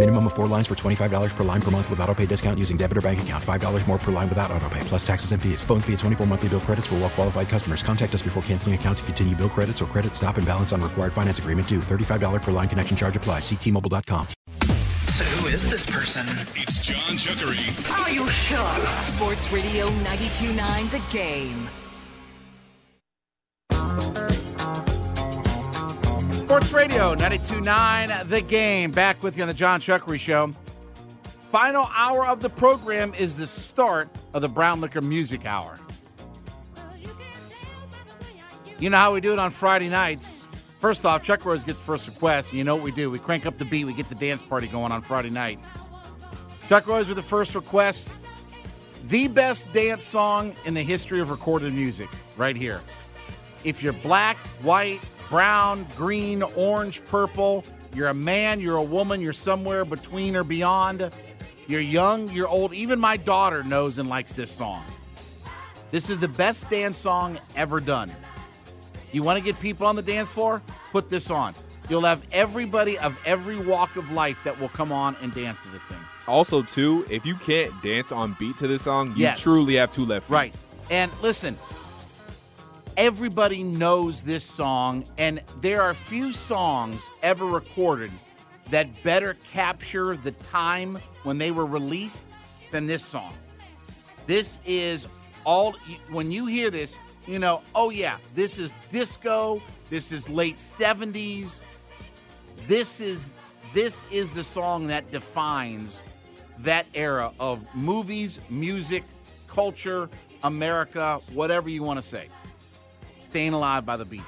[0.00, 2.78] Minimum of four lines for $25 per line per month with auto pay discount using
[2.78, 3.44] debit or bank account.
[3.44, 5.62] $5 more per line without auto pay, plus taxes and fees.
[5.62, 7.82] Phone fee at 24 monthly bill credits for well qualified customers.
[7.82, 10.80] Contact us before canceling account to continue bill credits or credit stop and balance on
[10.80, 11.80] required finance agreement due.
[11.80, 13.42] $35 per line connection charge applies.
[13.42, 14.26] Ctmobile.com.
[15.08, 16.24] So who is this person?
[16.56, 17.60] It's John Chuckery.
[18.00, 18.86] Are you sure?
[19.02, 21.68] Sports Radio 92.9 The Game.
[26.50, 28.90] Sports Radio 92.9 The Game.
[28.90, 30.52] Back with you on the John Chuckery Show.
[31.38, 35.78] Final hour of the program is the start of the Brown Liquor Music Hour.
[38.80, 40.48] You know how we do it on Friday nights.
[40.80, 42.52] First off, Chuck Rose gets first request.
[42.52, 43.12] You know what we do?
[43.12, 43.84] We crank up the beat.
[43.84, 45.60] We get the dance party going on Friday night.
[46.68, 48.20] Chuck Rose with the first request.
[49.04, 52.80] The best dance song in the history of recorded music, right here.
[53.62, 57.64] If you're black, white, brown, green, orange, purple,
[57.94, 61.10] you're a man, you're a woman, you're somewhere between or beyond,
[61.66, 62.74] you're young, you're old.
[62.74, 64.84] Even my daughter knows and likes this song.
[65.90, 68.12] This is the best dance song ever done.
[69.12, 70.62] You want to get people on the dance floor?
[70.92, 71.54] Put this on.
[71.88, 75.68] You'll have everybody of every walk of life that will come on and dance to
[75.70, 75.98] this thing.
[76.28, 79.42] Also, too, if you can't dance on beat to this song, you Yes.
[79.42, 80.32] truly have two left feet.
[80.32, 80.54] Right.
[80.90, 81.58] And listen,
[82.96, 88.10] everybody knows this song, and there are few songs ever recorded
[88.70, 92.28] that better capture the time when they were released
[92.70, 93.34] than this song.
[94.26, 95.08] This is
[95.44, 95.74] all,
[96.10, 101.60] when you hear this, you know, oh yeah, this is disco, this is late 70s.
[102.66, 103.34] This is
[103.72, 106.02] this is the song that defines
[106.58, 109.04] that era of movies, music,
[109.46, 110.08] culture,
[110.42, 112.28] America, whatever you want to say.
[113.30, 114.26] Staying Alive by the Bee Gees.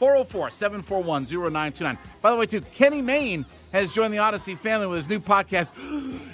[0.00, 1.96] 404 741 0929.
[2.20, 5.70] By the way, too, Kenny Mayne has joined the Audacy family with his new podcast.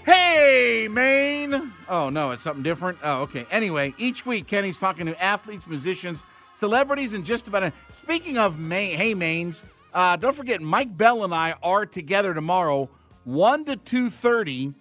[0.06, 1.70] hey, Maine!
[1.90, 2.96] Oh, no, it's something different.
[3.02, 3.46] Oh, okay.
[3.50, 7.70] Anyway, each week, Kenny's talking to athletes, musicians, celebrities, and just about.
[7.90, 12.88] Speaking of Maine, hey, Maines, uh, don't forget, Mike Bell and I are together tomorrow,
[13.24, 14.72] 1 to 2.30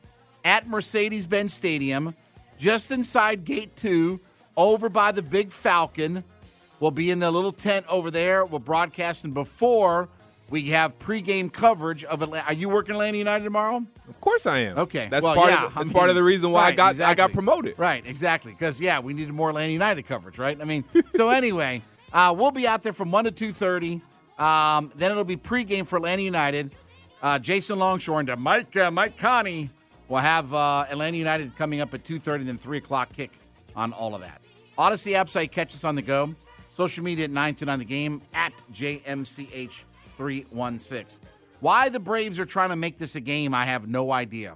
[0.45, 2.15] at Mercedes-Benz Stadium,
[2.57, 4.21] just inside Gate 2,
[4.55, 6.23] over by the Big Falcon.
[6.81, 8.43] We'll be in the little tent over there.
[8.43, 10.09] We're broadcasting before
[10.49, 12.47] we have pregame coverage of Atlanta.
[12.47, 13.85] Are you working Atlanta United tomorrow?
[14.09, 14.79] Of course I am.
[14.79, 16.65] Okay, That's Well, part yeah, of the, I that's part of the reason why I
[16.69, 17.77] right, got I got promoted.
[17.77, 18.51] Right, exactly.
[18.51, 20.59] Because yeah, we needed more Atlanta United coverage, right?
[20.59, 20.83] I mean,
[21.15, 24.01] so anyway, uh, we'll be out there from one to two thirty.
[24.39, 26.71] Um, then it'll be pregame for Atlanta United.
[27.21, 29.69] Uh, Jason Longshore and Mike uh, Mike Conti
[30.09, 33.29] will have uh, Atlanta United coming up at two thirty, then three o'clock kick
[33.75, 34.41] on all of that.
[34.79, 36.33] Audacy app site catch us on the go.
[36.81, 39.83] Social media at nine to nine the game at JMCH
[40.17, 41.21] three one six.
[41.59, 44.55] Why the Braves are trying to make this a game, I have no idea.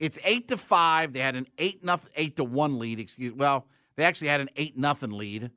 [0.00, 1.12] It's eight to five.
[1.12, 2.98] They had an eight nothing, eight to one lead.
[2.98, 3.34] Excuse.
[3.34, 5.52] Well, they actually had an eight nothing lead.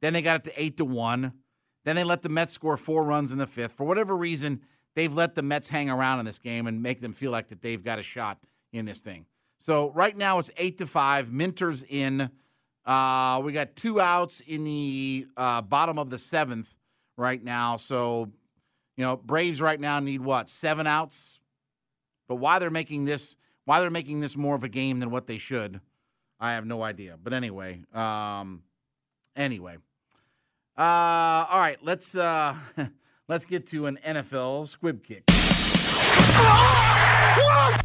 [0.00, 1.34] Then they got it to eight to one.
[1.84, 3.72] Then they let the Mets score four runs in the fifth.
[3.72, 4.62] For whatever reason,
[4.94, 7.60] they've let the Mets hang around in this game and make them feel like that
[7.60, 8.38] they've got a shot
[8.72, 9.26] in this thing.
[9.58, 11.30] So right now it's eight to five.
[11.30, 12.30] Minter's in.
[12.84, 16.76] Uh, we got two outs in the uh, bottom of the seventh
[17.16, 17.76] right now.
[17.76, 18.30] So,
[18.96, 21.40] you know, Braves right now need what seven outs.
[22.28, 25.26] But why they're making this why they're making this more of a game than what
[25.26, 25.80] they should,
[26.40, 27.16] I have no idea.
[27.22, 28.62] But anyway, um,
[29.36, 29.76] anyway,
[30.76, 32.56] uh, all right, let's uh,
[33.28, 35.24] let's get to an NFL squib kick.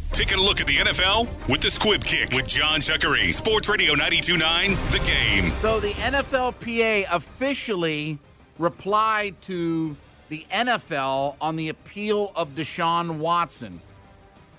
[0.18, 3.32] Taking a look at the NFL with the Squib Kick with John Chuckery.
[3.32, 5.52] Sports Radio 92.9 The Game.
[5.62, 8.18] So the NFLPA officially
[8.58, 9.96] replied to
[10.28, 13.80] the NFL on the appeal of Deshaun Watson.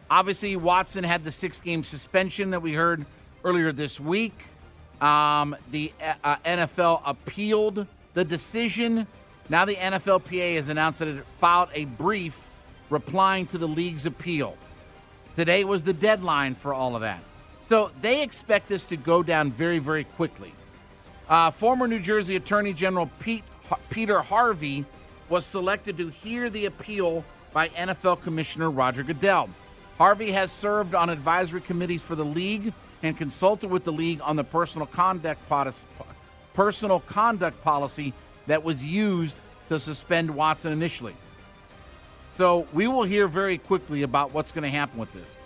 [0.09, 3.05] Obviously, Watson had the six game suspension that we heard
[3.43, 4.39] earlier this week.
[5.01, 5.91] Um, the
[6.23, 9.05] uh, NFL appealed the decision.
[9.49, 12.47] Now, the NFLPA has announced that it filed a brief
[12.89, 14.55] replying to the league's appeal.
[15.39, 17.23] Today was the deadline for all of that.
[17.61, 20.51] So they expect this to go down very, very quickly.
[21.29, 23.45] Uh, former New Jersey Attorney General Pete,
[23.89, 24.83] Peter Harvey
[25.29, 29.49] was selected to hear the appeal by NFL Commissioner Roger Goodell.
[29.97, 34.35] Harvey has served on advisory committees for the league and consulted with the league on
[34.35, 35.39] the personal conduct
[36.53, 38.11] personal conduct policy
[38.47, 39.37] that was used
[39.69, 41.15] to suspend Watson initially.
[42.39, 45.37] So we will hear very quickly about what's going to happen with this.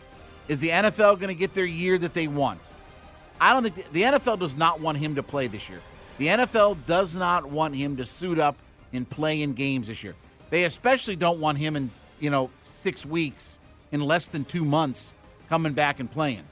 [0.48, 2.62] Is the NFL going to get their year that they want?
[3.42, 5.80] I don't think the, the NFL does not want him to play this year.
[6.20, 8.58] The NFL does not want him to suit up
[8.94, 10.14] and play in games this year.
[10.52, 13.58] They especially don't want him in, you know, 6 weeks
[13.92, 15.16] in less than 2 months
[15.50, 16.44] coming back and playing.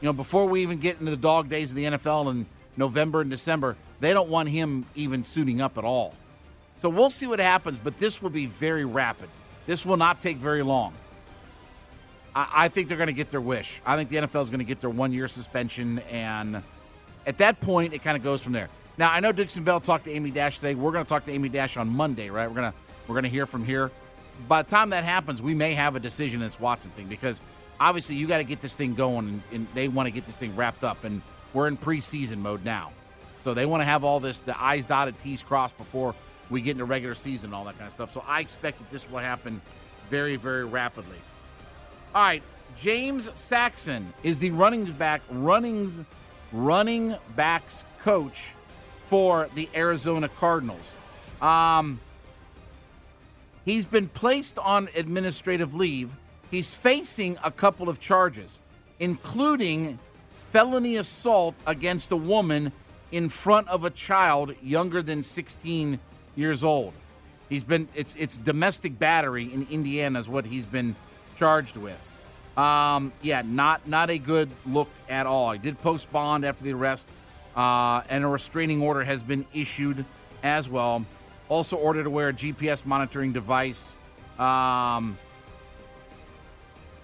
[0.00, 3.22] You know, before we even get into the dog days of the NFL in November
[3.22, 6.14] and December, they don't want him even suiting up at all.
[6.76, 9.28] So we'll see what happens, but this will be very rapid.
[9.66, 10.94] This will not take very long.
[12.34, 13.80] I, I think they're going to get their wish.
[13.86, 16.62] I think the NFL is going to get their one year suspension, and
[17.26, 18.68] at that point, it kind of goes from there.
[18.96, 20.74] Now, I know Dixon Bell talked to Amy Dash today.
[20.74, 22.48] We're going to talk to Amy Dash on Monday, right?
[22.48, 23.90] We're going to we're going to hear from here.
[24.48, 27.42] By the time that happens, we may have a decision in this Watson thing because
[27.78, 30.38] obviously you got to get this thing going, and, and they want to get this
[30.38, 31.22] thing wrapped up, and
[31.52, 32.92] we're in preseason mode now,
[33.40, 36.14] so they want to have all this the I's dotted, T's crossed before
[36.50, 38.10] we get into regular season and all that kind of stuff.
[38.10, 39.60] So I expect that this will happen
[40.10, 41.16] very, very rapidly.
[42.14, 42.42] All right,
[42.76, 46.00] James Saxon is the running back runnings
[46.52, 48.52] running backs coach
[49.08, 50.92] for the Arizona Cardinals.
[51.42, 52.00] Um,
[53.64, 56.12] he's been placed on administrative leave.
[56.50, 58.60] He's facing a couple of charges,
[59.00, 59.98] including
[60.32, 62.72] felony assault against a woman
[63.10, 65.98] in front of a child younger than 16
[66.36, 66.92] years old.
[67.48, 70.96] He's been it's it's domestic battery in Indiana is what he's been
[71.36, 72.00] charged with.
[72.56, 75.52] Um, yeah, not not a good look at all.
[75.52, 77.08] He did post bond after the arrest,
[77.56, 80.04] uh, and a restraining order has been issued
[80.42, 81.04] as well.
[81.48, 83.94] Also ordered to wear a GPS monitoring device.
[84.38, 85.18] Um,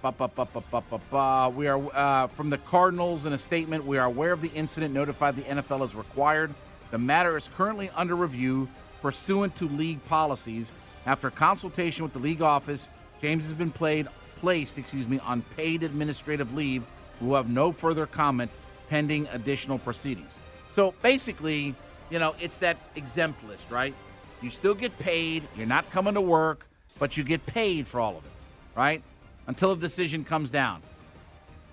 [0.02, 3.84] we are uh, from the Cardinals in a statement.
[3.84, 4.94] We are aware of the incident.
[4.94, 6.54] Notified the NFL as required.
[6.90, 8.68] The matter is currently under review
[9.00, 10.72] pursuant to league policies.
[11.06, 12.88] After consultation with the league office,
[13.20, 16.84] James has been played, placed, excuse me, on paid administrative leave.
[17.20, 18.50] We will have no further comment
[18.88, 20.40] pending additional proceedings.
[20.68, 21.74] So basically,
[22.10, 23.94] you know, it's that exempt list, right?
[24.42, 25.44] You still get paid.
[25.56, 26.66] You're not coming to work,
[26.98, 28.32] but you get paid for all of it,
[28.74, 29.02] right?
[29.46, 30.82] Until a decision comes down.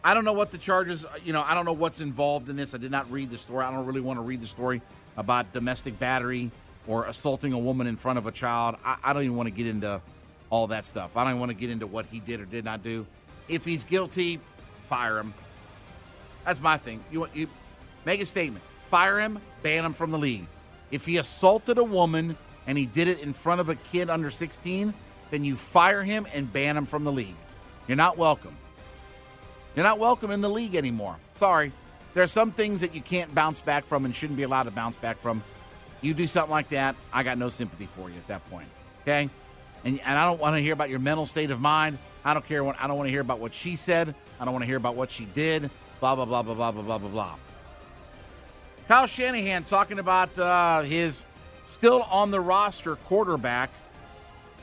[0.04, 2.74] I don't know what the charges, you know, I don't know what's involved in this.
[2.74, 3.66] I did not read the story.
[3.66, 4.82] I don't really want to read the story
[5.18, 6.52] about domestic battery
[6.88, 8.76] or assaulting a woman in front of a child.
[8.84, 10.02] I, I don't even want to get into
[10.50, 11.18] all that stuff.
[11.18, 13.06] I don't want to get into what he did or did not do.
[13.48, 14.40] If he's guilty,
[14.84, 15.34] fire him.
[16.46, 17.04] That's my thing.
[17.12, 17.48] You want you
[18.06, 18.64] make a statement.
[18.84, 20.46] Fire him, ban him from the league.
[20.92, 24.30] If he assaulted a woman and he did it in front of a kid under
[24.30, 24.94] 16,
[25.30, 27.36] then you fire him and ban him from the league.
[27.88, 28.56] You're not welcome.
[29.76, 31.18] You're not welcome in the league anymore.
[31.36, 31.72] Sorry.
[32.14, 34.72] There are some things that you can't bounce back from and shouldn't be allowed to
[34.72, 35.44] bounce back from.
[36.02, 38.68] You do something like that, I got no sympathy for you at that point.
[39.02, 39.30] Okay?
[39.84, 41.98] And, and I don't want to hear about your mental state of mind.
[42.24, 44.14] I don't care what I don't want to hear about what she said.
[44.40, 45.70] I don't want to hear about what she did.
[46.00, 47.36] Blah blah blah blah blah blah blah blah blah.
[48.88, 51.26] Kyle Shanahan talking about uh, his
[51.70, 53.70] still on the roster quarterback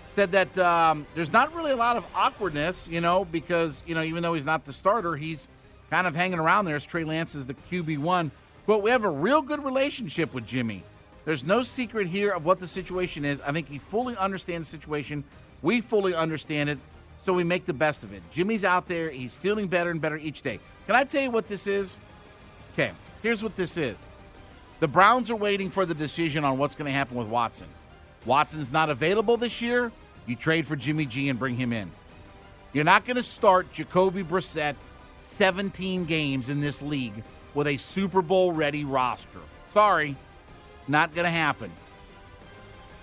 [0.08, 4.02] said that um, there's not really a lot of awkwardness, you know, because you know
[4.02, 5.48] even though he's not the starter, he's
[5.90, 8.30] kind of hanging around there as Trey Lance is the QB one.
[8.66, 10.82] But we have a real good relationship with Jimmy.
[11.24, 13.40] There's no secret here of what the situation is.
[13.40, 15.24] I think he fully understands the situation.
[15.62, 16.78] We fully understand it,
[17.18, 18.22] so we make the best of it.
[18.30, 19.10] Jimmy's out there.
[19.10, 20.60] He's feeling better and better each day.
[20.86, 21.98] Can I tell you what this is?
[22.74, 24.04] Okay, here's what this is.
[24.80, 27.68] The Browns are waiting for the decision on what's going to happen with Watson.
[28.26, 29.92] Watson's not available this year.
[30.26, 31.90] You trade for Jimmy G and bring him in.
[32.74, 34.74] You're not going to start Jacoby Brissett
[35.14, 37.22] 17 games in this league
[37.54, 39.40] with a Super Bowl ready roster.
[39.68, 40.16] Sorry.
[40.86, 41.70] Not going to happen.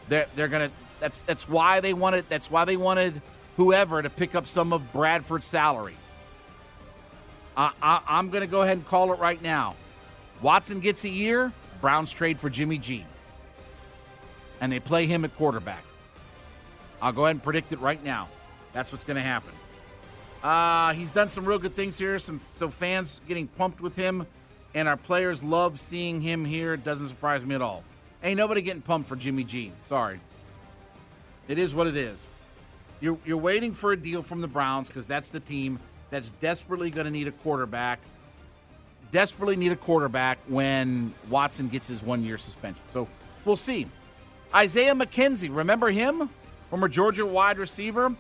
[0.07, 0.75] They're, they're going to.
[0.99, 2.25] That's that's why they wanted.
[2.29, 3.21] That's why they wanted
[3.57, 5.95] whoever to pick up some of Bradford's salary.
[7.57, 9.75] I, I, I'm going to go ahead and call it right now.
[10.41, 11.51] Watson gets a year.
[11.81, 13.05] Browns trade for Jimmy G.
[14.59, 15.83] And they play him at quarterback.
[17.01, 18.29] I'll go ahead and predict it right now.
[18.73, 19.51] That's what's going to happen.
[20.43, 22.17] Uh, he's done some real good things here.
[22.19, 24.25] Some so fans getting pumped with him
[24.73, 26.73] and our players love seeing him here.
[26.73, 27.83] It doesn't surprise me at all.
[28.23, 29.71] Ain't nobody getting pumped for Jimmy G.
[29.83, 30.19] Sorry.
[31.47, 32.27] It is what it is.
[32.99, 35.79] You're, you're waiting for a deal from the Browns because that's the team
[36.11, 37.99] that's desperately going to need a quarterback.
[39.11, 42.81] Desperately need a quarterback when Watson gets his one year suspension.
[42.87, 43.07] So
[43.43, 43.87] we'll see.
[44.53, 46.29] Isaiah McKenzie, remember him?
[46.69, 48.13] Former Georgia wide receiver.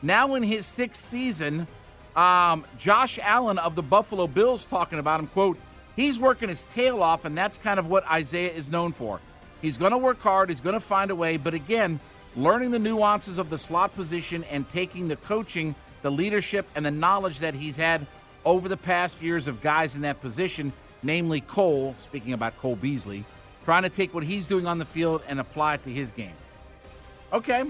[0.00, 1.66] Now in his sixth season,
[2.14, 5.26] um, Josh Allen of the Buffalo Bills talking about him.
[5.26, 5.58] Quote,
[5.98, 9.20] he's working his tail off, and that's kind of what Isaiah is known for.
[9.60, 11.98] He's going to work hard, he's going to find a way, but again,
[12.36, 16.92] learning the nuances of the slot position and taking the coaching, the leadership, and the
[16.92, 18.06] knowledge that he's had
[18.44, 23.24] over the past years of guys in that position, namely Cole, speaking about Cole Beasley,
[23.64, 26.32] trying to take what he's doing on the field and apply it to his game.
[27.32, 27.64] Okay.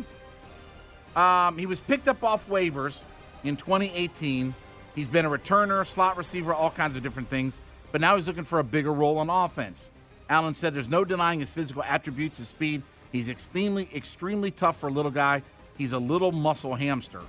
[1.17, 3.05] Um, he was picked up off waivers
[3.43, 4.55] in 2018.
[4.95, 8.45] He's been a returner, slot receiver, all kinds of different things, but now he's looking
[8.45, 9.91] for a bigger role on offense.
[10.31, 12.83] Allen said there's no denying his physical attributes, his speed.
[13.13, 15.43] He's extremely, extremely tough for a little guy.
[15.79, 17.23] He's a little muscle hamster.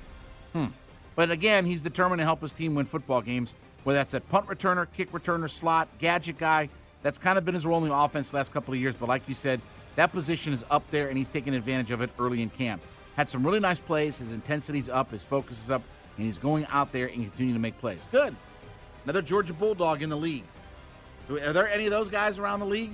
[0.54, 0.68] Hmm.
[1.16, 4.48] But again, he's determined to help his team win football games, whether that's at punt
[4.48, 6.70] returner, kick returner, slot, gadget guy.
[7.04, 8.96] That's kind of been his role in the offense the last couple of years.
[8.96, 9.62] But like you said,
[9.96, 12.82] that position is up there, and he's taking advantage of it early in camp.
[13.16, 14.18] Had some really nice plays.
[14.18, 15.82] His intensity's up, his focus is up,
[16.18, 18.08] and he's going out there and continuing to make plays.
[18.12, 18.36] Good.
[19.04, 20.44] Another Georgia Bulldog in the league.
[21.30, 22.92] Are there any of those guys around the league?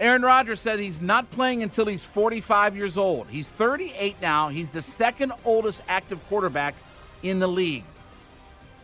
[0.00, 3.26] Aaron Rodgers said he's not playing until he's 45 years old.
[3.28, 4.48] He's 38 now.
[4.48, 6.74] He's the second oldest active quarterback
[7.22, 7.84] in the league.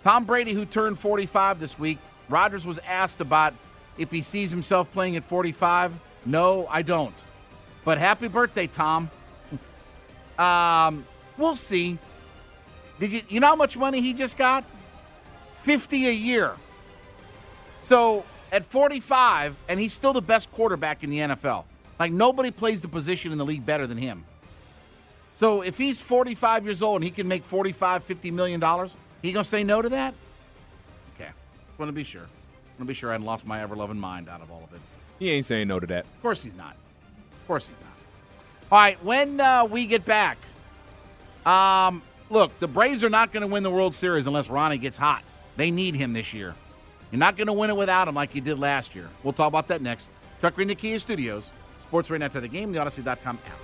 [0.03, 1.99] Tom Brady, who turned 45 this week,
[2.29, 3.55] Rodgers was asked about
[3.97, 5.95] if he sees himself playing at 45.
[6.27, 7.15] No, I don't.
[7.85, 9.11] But happy birthday, Tom.
[10.39, 11.07] um,
[11.39, 11.99] we'll see.
[12.99, 14.65] Did you you know how much money he just got?
[15.65, 16.55] 50 a year.
[17.81, 21.65] So at 45, and he's still the best quarterback in the NFL.
[21.99, 24.25] Like nobody plays the position in the league better than him.
[25.35, 29.33] So if he's 45 years old and he can make 45, 50 million dollars, he
[29.33, 30.15] gonna say no to that?
[31.15, 31.31] Okay,
[31.79, 32.21] want to be sure.
[32.23, 34.73] Want to be sure I hadn't lost my ever loving mind out of all of
[34.75, 34.81] it.
[35.19, 36.05] He ain't saying no to that.
[36.05, 36.77] Of course he's not.
[37.41, 37.89] Of course he's not.
[38.71, 40.37] All right, when uh, we get back,
[41.47, 44.97] um, look, the Braves are not going to win the World Series unless Ronnie gets
[44.97, 45.23] hot.
[45.57, 46.55] They need him this year.
[47.11, 49.09] You're not going to win it without him like you did last year.
[49.23, 50.11] We'll talk about that next.
[50.41, 53.64] Chuck Green, the Kia Studios, Sports Right Now to the Game, the Audacy.com app.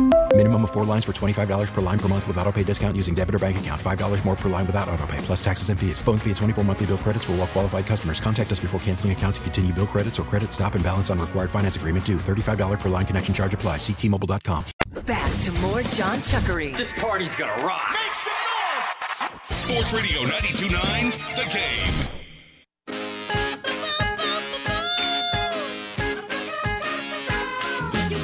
[0.33, 3.13] Minimum of four lines for $25 per line per month with auto pay discount using
[3.13, 3.79] debit or bank account.
[3.81, 5.99] $5 more per line without auto pay, plus taxes and fees.
[6.01, 8.21] Phone fee at 24 monthly bill credits for all well qualified customers.
[8.21, 11.19] Contact us before canceling account to continue bill credits or credit stop and balance on
[11.19, 12.15] required finance agreement due.
[12.15, 13.75] $35 per line connection charge apply.
[13.75, 14.63] Ctmobile.com.
[15.05, 16.77] Back to more John Chuckery.
[16.77, 17.89] This party's gonna rock.
[17.93, 18.33] Make some
[19.49, 19.57] noise!
[19.57, 22.20] Sports Radio 92.9, The Game.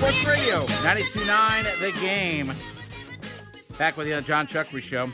[0.07, 2.53] Sports Radio 92.9 The Game.
[3.77, 5.11] Back with you on John Chuckery Show.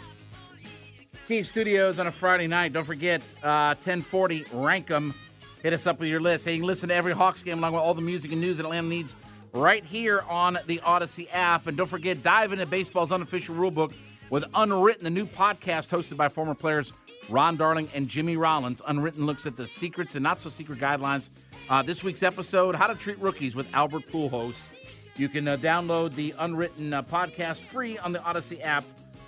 [1.27, 2.73] Kia Studios on a Friday night.
[2.73, 5.15] Don't forget, uh, 1040 Rank 'em.
[5.63, 6.45] Hit us up with your list.
[6.45, 8.57] Hey, you can listen to every Hawks game along with all the music and news
[8.57, 9.15] that Atlanta needs
[9.51, 11.65] right here on the Audacy app.
[11.65, 13.93] And don't forget, dive into baseball's unofficial rulebook
[14.29, 16.93] with Unwritten, the new podcast hosted by former players
[17.29, 18.79] Ron Darling and Jimmy Rollins.
[18.87, 21.31] Unwritten looks at the secrets and not so secret guidelines.
[21.67, 24.67] Uh, this week's episode How to Treat Rookies with Albert Pujols.
[25.15, 28.83] You can uh, download the Unwritten uh, podcast free on the Audacy app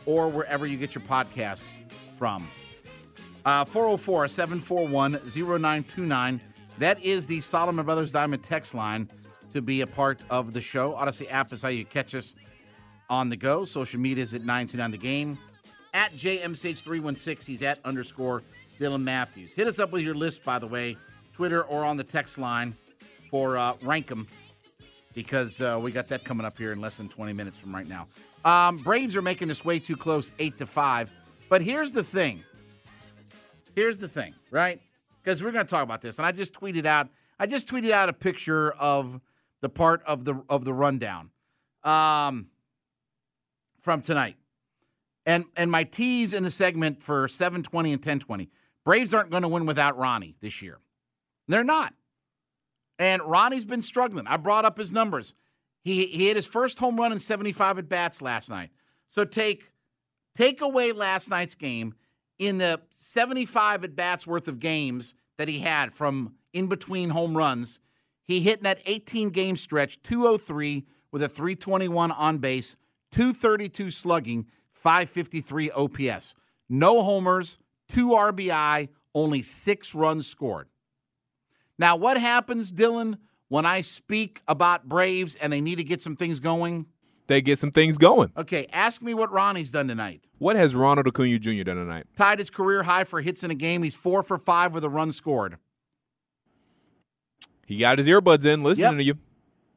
[0.07, 1.69] or wherever you get your podcasts
[2.17, 2.47] from.
[3.45, 6.41] Uh, 404 741 0929.
[6.79, 9.09] That is the Solomon Brothers Diamond text line
[9.53, 10.93] to be a part of the show.
[10.93, 12.35] Audacy app is how you catch us
[13.07, 13.63] on the go.
[13.63, 15.37] Social media is at 929 The Game.
[15.93, 18.41] At JMCH316, he's at underscore
[18.79, 19.53] Dylan Matthews.
[19.53, 20.97] Hit us up with your list, by the way,
[21.31, 22.75] Twitter or on the text line
[23.29, 24.27] for uh, Rank 'em
[25.15, 27.87] because uh, we got that coming up here in less than 20 minutes from right
[27.87, 28.07] now.
[28.43, 31.11] Um, Braves are making this way too close, 8 to 5.
[31.49, 32.43] But here's the thing.
[33.75, 34.79] Here's the thing, right?
[35.23, 36.19] Because we're going to talk about this.
[36.19, 39.19] And I just tweeted out I just tweeted out a picture of
[39.61, 41.31] the part of the of the rundown
[41.83, 42.47] um,
[43.81, 44.37] from tonight.
[45.25, 48.49] And and my tease in the segment for 720 and 1020.
[48.85, 50.79] Braves aren't going to win without Ronnie this year.
[51.47, 51.93] They're not.
[52.97, 54.27] And Ronnie's been struggling.
[54.27, 55.35] I brought up his numbers.
[55.83, 58.71] He he hit his first home run in 75 at bats last night.
[59.07, 59.71] So take
[60.35, 61.93] take away last night's game
[62.39, 67.35] in the 75 at bats worth of games that he had from in between home
[67.37, 67.79] runs.
[68.23, 72.75] He hit in that 18 game stretch 203 with a 321 on base,
[73.11, 76.35] 232 slugging, 553 OPS.
[76.67, 77.59] No homers,
[77.89, 80.67] 2 RBI, only 6 runs scored.
[81.77, 83.17] Now, what happens, Dylan,
[83.49, 86.85] when I speak about Braves and they need to get some things going?
[87.27, 88.31] They get some things going.
[88.37, 90.25] Okay, ask me what Ronnie's done tonight.
[90.37, 91.63] What has Ronald Acuna Jr.
[91.63, 92.05] done tonight?
[92.15, 93.81] Tied his career high for hits in a game.
[93.83, 95.57] He's four for five with a run scored.
[97.65, 98.97] He got his earbuds in, listening Yep.
[98.99, 99.13] to you.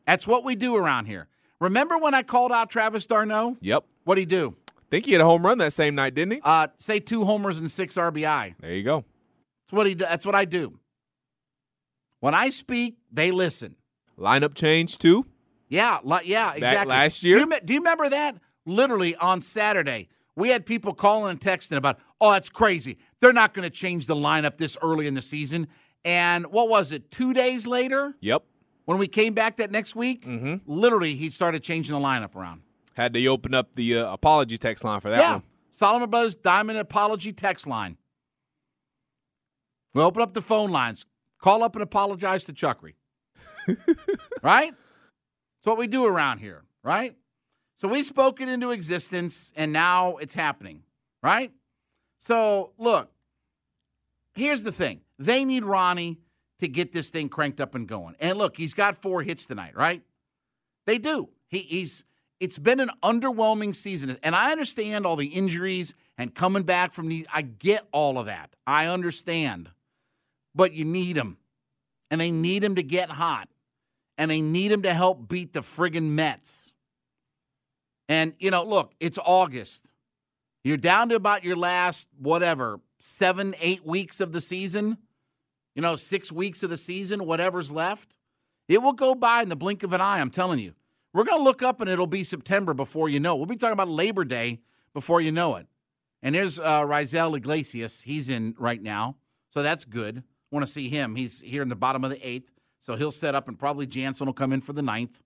[0.06, 1.28] That's what we do around here.
[1.60, 3.56] Remember when I called out Travis d'Arnaud?
[3.60, 3.84] Yep.
[4.04, 4.56] What'd he do?
[4.90, 6.40] Think he had a home run that same night, didn't he?
[6.42, 8.54] Uh, say two homers and six RBI.
[8.60, 9.04] There you go.
[9.66, 9.94] That's what he.
[9.94, 10.78] That's what I do.
[12.20, 13.76] When I speak, they listen.
[14.18, 15.26] Lineup change too.
[15.68, 16.90] Yeah, li- yeah, exactly.
[16.90, 17.44] last year?
[17.44, 18.36] Do you, do you remember that?
[18.66, 22.98] Literally on Saturday, we had people calling and texting about, "Oh, that's crazy.
[23.20, 25.68] They're not going to change the lineup this early in the season."
[26.04, 27.10] And what was it?
[27.10, 28.44] Two days later, Yep.
[28.86, 30.62] when we came back that next week, Mhm.
[30.66, 32.62] literally he started changing the lineup around.
[32.94, 35.42] Had to open up the uh, apology text line for that yeah, one.
[35.70, 37.96] Solomon Brothers Diamond Apology text line.
[39.94, 41.04] We open up the phone lines.
[41.38, 42.94] Call up and apologize to Chuckery.
[44.42, 44.72] right?
[44.72, 47.16] That's what we do around here, right?
[47.76, 50.82] So we spoke it into existence, and now it's happening,
[51.22, 51.52] right?
[52.18, 53.10] So look,
[54.34, 56.18] here's the thing: they need Ronnie
[56.58, 58.16] to get this thing cranked up and going.
[58.20, 60.02] And look, he's got four hits tonight, right?
[60.86, 61.28] They do.
[61.48, 62.04] He, he's.
[62.40, 67.08] It's been an underwhelming season, and I understand all the injuries and coming back from
[67.08, 67.26] these.
[67.32, 68.54] I get all of that.
[68.64, 69.70] I understand,
[70.54, 71.38] but you need him,
[72.10, 73.48] and they need him to get hot,
[74.16, 76.74] and they need him to help beat the friggin' Mets.
[78.08, 79.90] And you know, look, it's August.
[80.64, 84.98] You're down to about your last whatever seven, eight weeks of the season.
[85.74, 88.16] You know, six weeks of the season, whatever's left.
[88.66, 90.18] It will go by in the blink of an eye.
[90.18, 90.74] I'm telling you.
[91.14, 93.34] We're going to look up and it'll be September before you know.
[93.34, 93.38] it.
[93.38, 94.60] We'll be talking about Labor Day
[94.92, 95.66] before you know it.
[96.22, 98.02] And here's uh, Raisel Iglesias.
[98.02, 99.16] He's in right now,
[99.50, 100.22] so that's good.
[100.50, 101.14] Want to see him?
[101.14, 104.26] He's here in the bottom of the eighth, so he'll set up, and probably Jansen
[104.26, 105.20] will come in for the ninth,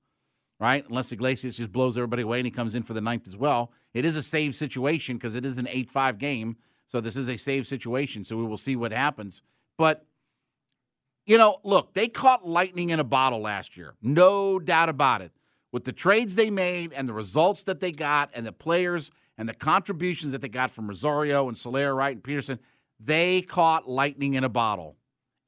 [0.59, 0.85] right?
[0.89, 3.73] Unless Iglesias just blows everybody away and he comes in for the ninth as well.
[3.95, 6.57] It is a save situation because it is an eight-five game,
[6.87, 8.25] so this is a save situation.
[8.25, 9.43] So we will see what happens.
[9.79, 10.07] But
[11.25, 15.31] you know, look, they caught lightning in a bottle last year, no doubt about it.
[15.71, 19.49] With the trades they made and the results that they got, and the players and
[19.49, 22.59] the contributions that they got from Rosario and Soler, Wright and Peterson,
[22.99, 24.97] they caught lightning in a bottle,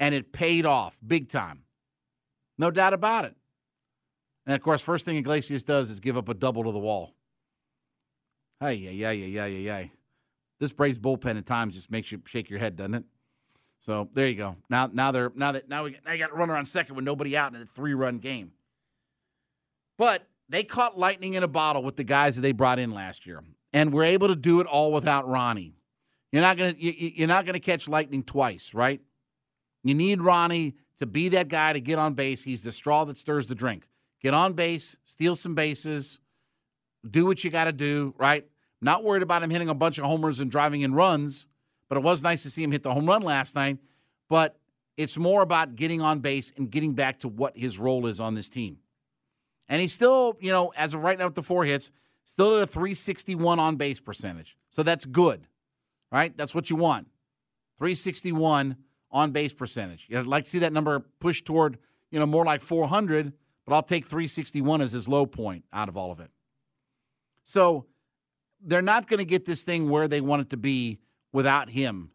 [0.00, 1.62] and it paid off big time.
[2.59, 3.35] No doubt about it.
[4.46, 7.14] And of course, first thing Iglesias does is give up a double to the wall.
[8.61, 9.88] Hey, yeah, yeah, yeah, yeah, yeah, yeah.
[10.61, 13.04] This Braves bullpen at times just makes you shake your head, doesn't it?
[13.80, 14.57] So there you go.
[14.70, 17.04] Now, now they're now that now we now you got a runner on second with
[17.04, 18.52] nobody out in a three run game.
[19.98, 23.26] But they caught lightning in a bottle with the guys that they brought in last
[23.26, 25.74] year, and we're able to do it all without Ronnie.
[26.33, 29.00] You're not gonna you, you're not gonna catch lightning twice, right?
[29.84, 32.42] You need Ronnie to be that guy to get on base.
[32.42, 33.86] He's the straw that stirs the drink.
[34.22, 36.18] Get on base, steal some bases,
[37.08, 38.46] do what you got to do, right?
[38.80, 41.46] Not worried about him hitting a bunch of homers and driving in runs,
[41.88, 43.78] but it was nice to see him hit the home run last night.
[44.30, 44.58] But
[44.96, 48.34] it's more about getting on base and getting back to what his role is on
[48.34, 48.78] this team.
[49.68, 51.90] And he's still, you know, as of right now with the four hits,
[52.24, 54.56] still at a 361 on base percentage.
[54.70, 55.46] So that's good,
[56.10, 56.36] right?
[56.36, 57.08] That's what you want.
[57.78, 58.76] 361
[59.14, 60.09] on base percentage.
[60.14, 61.79] I'd like to see that number push toward,
[62.11, 63.33] you know, more like 400,
[63.64, 66.31] but I'll take 361 as his low point out of all of it.
[67.44, 67.87] So
[68.61, 70.98] they're not going to get this thing where they want it to be
[71.33, 72.11] without him.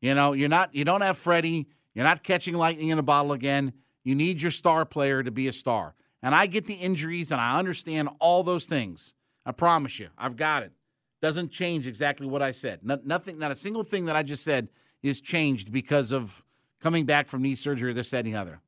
[0.00, 3.32] You know, you're not you don't have Freddie, you're not catching lightning in a bottle
[3.32, 3.72] again.
[4.04, 5.94] You need your star player to be a star.
[6.22, 9.14] And I get the injuries and I understand all those things.
[9.44, 10.72] I promise you, I've got it.
[11.20, 12.80] Doesn't change exactly what I said.
[12.82, 14.68] No, nothing, not a single thing that I just said
[15.02, 16.44] is changed because of
[16.80, 18.60] coming back from knee surgery or this, that, and the other.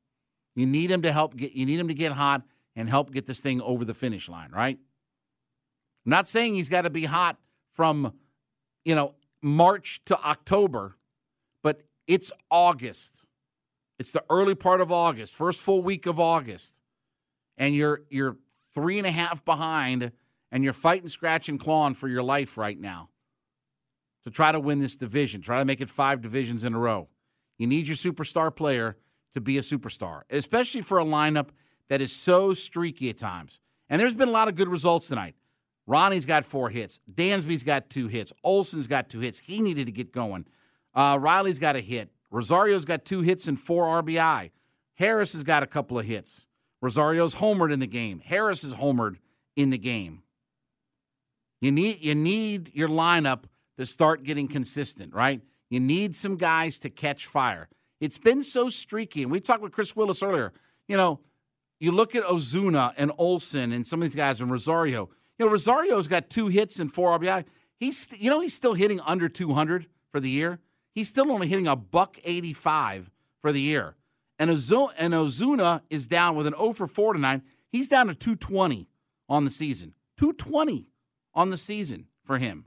[0.55, 2.43] You need him to help get you need him to get hot
[2.75, 4.77] and help get this thing over the finish line, right?
[6.05, 7.37] I'm not saying he's got to be hot
[7.71, 8.13] from,
[8.83, 10.95] you know, March to October,
[11.61, 13.23] but it's August.
[13.97, 16.75] It's the early part of August, first full week of August,
[17.57, 18.37] and you're you're
[18.73, 20.11] three and a half behind,
[20.51, 23.09] and you're fighting, scratching, clawing for your life right now
[24.25, 27.07] to try to win this division, try to make it five divisions in a row.
[27.57, 28.97] You need your superstar player
[29.33, 31.49] to be a superstar, especially for a lineup
[31.89, 33.59] that is so streaky at times.
[33.89, 35.35] And there's been a lot of good results tonight.
[35.87, 36.99] Ronnie's got four hits.
[37.13, 38.33] Dansby's got two hits.
[38.43, 39.39] Olson's got two hits.
[39.39, 40.45] He needed to get going.
[40.95, 42.09] Uh, Riley's got a hit.
[42.31, 44.49] Rosario's got two hits and four RBI.
[44.95, 46.47] Harris has got a couple of hits.
[46.81, 48.19] Rosario's homered in the game.
[48.19, 49.17] Harris is homered
[49.55, 50.23] in the game.
[51.61, 53.43] You need you need your lineup
[53.77, 55.41] to start getting consistent, right?
[55.69, 57.67] You need some guys to catch fire.
[57.99, 60.53] It's been so streaky, and we talked with Chris Willis earlier.
[60.87, 61.19] You know,
[61.79, 65.09] you look at Ozuna and Olson and some of these guys and Rosario.
[65.37, 67.45] You know, Rosario's got two hits and four RBI.
[67.77, 70.59] He's you know he's still hitting under 200 for the year.
[70.93, 73.11] He's still only hitting a buck 85
[73.41, 73.95] for the year.
[74.39, 77.41] And Ozuna, and Ozuna is down with an 0 for 4 tonight.
[77.69, 78.87] He's down to 220
[79.27, 79.93] on the season.
[80.17, 80.87] 220
[81.33, 82.65] on the season for him.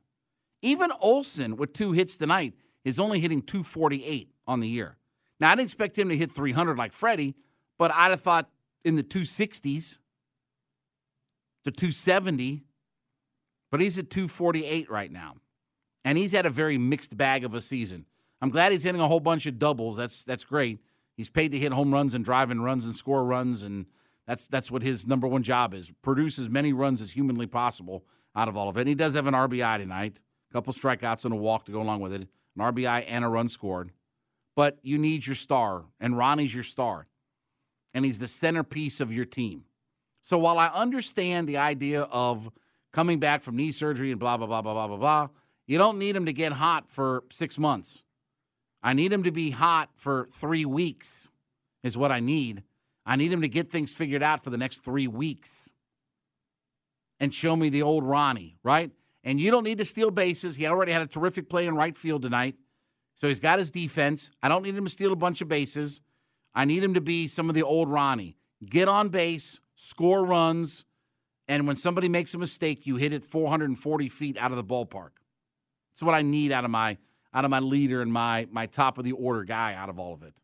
[0.62, 4.96] Even Olson with two hits tonight is only hitting 248 on the year.
[5.40, 7.34] Now I didn't expect him to hit 300 like Freddie,
[7.78, 8.50] but I'd have thought
[8.84, 9.98] in the 260s
[11.64, 12.62] to 270,
[13.70, 15.36] but he's at 248 right now.
[16.04, 18.06] And he's had a very mixed bag of a season.
[18.40, 19.96] I'm glad he's hitting a whole bunch of doubles.
[19.96, 20.78] That's that's great.
[21.16, 23.86] He's paid to hit home runs and drive in runs and score runs, and
[24.26, 25.92] that's that's what his number one job is.
[26.02, 28.04] Produce as many runs as humanly possible
[28.36, 28.82] out of all of it.
[28.82, 30.18] And he does have an RBI tonight,
[30.50, 33.28] a couple strikeouts and a walk to go along with it, an RBI and a
[33.28, 33.92] run scored.
[34.56, 37.06] But you need your star, and Ronnie's your star,
[37.94, 39.64] and he's the centerpiece of your team.
[40.20, 42.50] So while I understand the idea of
[42.92, 45.28] coming back from knee surgery and blah, blah, blah, blah, blah, blah, blah,
[45.66, 48.02] you don't need him to get hot for six months.
[48.82, 51.30] I need him to be hot for three weeks,
[51.82, 52.62] is what I need.
[53.06, 55.72] I need him to get things figured out for the next three weeks
[57.20, 58.90] and show me the old Ronnie, right?
[59.24, 60.56] And you don't need to steal bases.
[60.56, 62.56] He already had a terrific play in right field tonight.
[63.14, 64.30] So he's got his defense.
[64.42, 66.00] I don't need him to steal a bunch of bases.
[66.54, 68.36] I need him to be some of the old Ronnie.
[68.64, 70.84] Get on base, score runs,
[71.48, 75.10] and when somebody makes a mistake, you hit it 440 feet out of the ballpark.
[75.90, 76.98] That's what I need out of my
[77.34, 80.14] out of my leader and my my top of the order guy out of all
[80.14, 80.34] of it.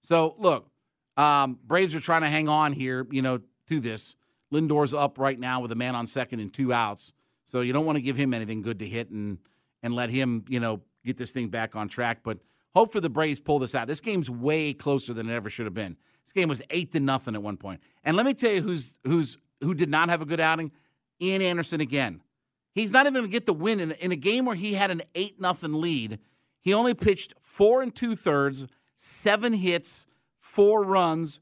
[0.00, 0.70] So look,
[1.16, 4.16] um, Braves are trying to hang on here, you know, to this.
[4.50, 7.12] Lindor's up right now with a man on second and two outs,
[7.48, 9.38] so you don't want to give him anything good to hit and
[9.82, 12.20] and let him, you know, get this thing back on track.
[12.22, 12.38] But
[12.74, 13.86] hopefully the Braves pull this out.
[13.86, 15.96] This game's way closer than it ever should have been.
[16.24, 17.80] This game was eight to nothing at one point.
[18.04, 20.72] And let me tell you who's who's who did not have a good outing.
[21.22, 22.20] Ian Anderson again.
[22.74, 24.90] He's not even going to get the win in, in a game where he had
[24.90, 26.18] an eight nothing lead.
[26.60, 30.06] He only pitched four and two thirds, seven hits,
[30.38, 31.40] four runs,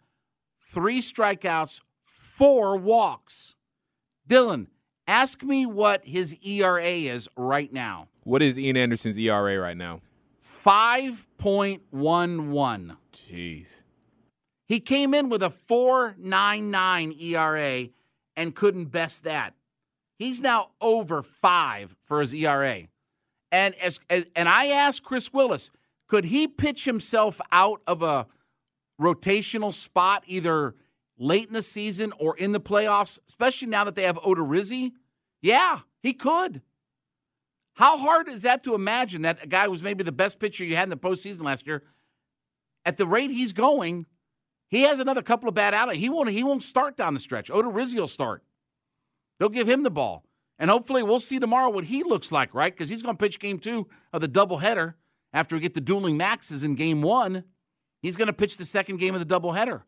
[0.60, 3.56] three strikeouts, four walks.
[4.28, 4.68] Dylan,
[5.06, 8.08] ask me what his ERA is right now.
[8.24, 10.00] What is Ian Anderson's ERA right now?
[10.42, 12.96] 5.11.
[13.12, 13.82] Jeez.
[14.66, 17.88] He came in with a 4.99 ERA
[18.36, 19.54] and couldn't best that.
[20.18, 22.88] He's now over five for his ERA.
[23.52, 25.70] And as, as and I asked Chris Willis,
[26.08, 28.26] could he pitch himself out of a
[29.00, 30.74] rotational spot either
[31.18, 34.92] late in the season or in the playoffs, especially now that they have Odorizzi?
[35.40, 36.62] Yeah, he could.
[37.74, 40.76] How hard is that to imagine that a guy was maybe the best pitcher you
[40.76, 41.82] had in the postseason last year?
[42.84, 44.06] At the rate he's going,
[44.68, 46.00] he has another couple of bad outings.
[46.00, 46.30] He won't.
[46.30, 47.50] He won't start down the stretch.
[47.50, 48.42] Odorizzi will start.
[49.38, 50.24] They'll give him the ball,
[50.58, 52.72] and hopefully we'll see tomorrow what he looks like, right?
[52.72, 54.94] Because he's going to pitch game two of the doubleheader
[55.32, 57.44] after we get the dueling maxes in game one.
[58.00, 59.82] He's going to pitch the second game of the doubleheader.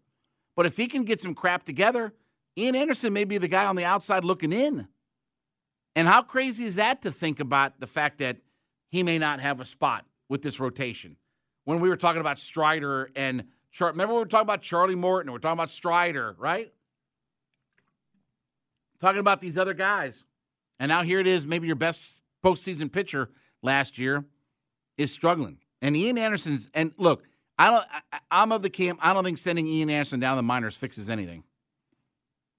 [0.59, 2.13] But if he can get some crap together,
[2.59, 4.89] Ian Anderson may be the guy on the outside looking in.
[5.95, 8.39] And how crazy is that to think about the fact that
[8.89, 11.15] he may not have a spot with this rotation?
[11.65, 15.31] When we were talking about Strider and Char- remember we were talking about Charlie Morton,
[15.31, 16.73] we're talking about Strider, right?
[18.99, 20.25] Talking about these other guys.
[20.81, 23.31] And now here it is, maybe your best postseason pitcher
[23.63, 24.25] last year
[24.97, 25.59] is struggling.
[25.81, 29.39] And Ian Anderson's and look, I don't I, I'm of the camp, I don't think
[29.39, 31.45] sending Ian Anderson down to the minors fixes anything.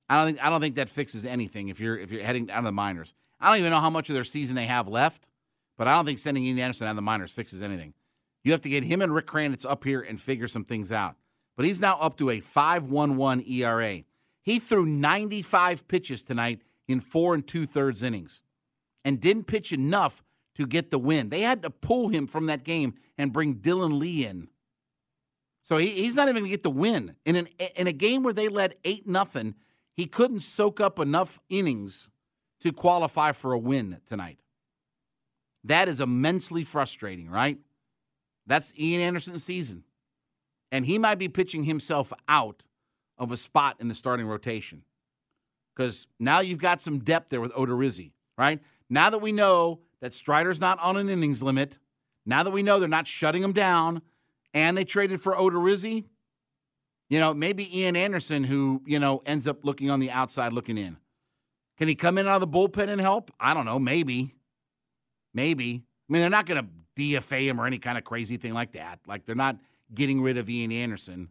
[0.09, 2.63] I don't think I don't think that fixes anything if you're if you're heading down
[2.63, 3.13] to the minors.
[3.39, 5.29] I don't even know how much of their season they have left,
[5.77, 7.93] but I don't think sending Ian Anderson down to the minors fixes anything.
[8.43, 11.15] You have to get him and Rick Kranitz up here and figure some things out.
[11.55, 14.03] But he's now up to a 5.11 ERA.
[14.41, 18.41] He threw 95 pitches tonight in four and two thirds innings,
[19.05, 20.23] and didn't pitch enough
[20.55, 21.29] to get the win.
[21.29, 24.47] They had to pull him from that game and bring Dylan Lee in.
[25.69, 28.23] So he, he's not even going to get the win in an in a game
[28.23, 29.53] where they led eight nothing.
[29.93, 32.09] He couldn't soak up enough innings
[32.61, 34.39] to qualify for a win tonight.
[35.63, 37.59] That is immensely frustrating, right?
[38.47, 39.83] That's Ian Anderson's season.
[40.71, 42.65] And he might be pitching himself out
[43.19, 44.81] of a spot in the starting rotation.
[45.75, 48.59] Because now you've got some depth there with Odorizzi, right?
[48.89, 51.77] Now that we know that Strider's not on an innings limit,
[52.25, 54.01] now that we know they're not shutting him down,
[54.53, 56.05] and they traded for Odorizzi,
[57.09, 60.77] you know, maybe Ian Anderson, who, you know, ends up looking on the outside looking
[60.77, 60.97] in.
[61.77, 63.31] Can he come in out of the bullpen and help?
[63.39, 63.79] I don't know.
[63.79, 64.35] Maybe.
[65.33, 65.83] Maybe.
[66.09, 66.69] I mean, they're not going to
[67.01, 68.99] DFA him or any kind of crazy thing like that.
[69.07, 69.57] Like, they're not
[69.93, 71.29] getting rid of Ian Anderson.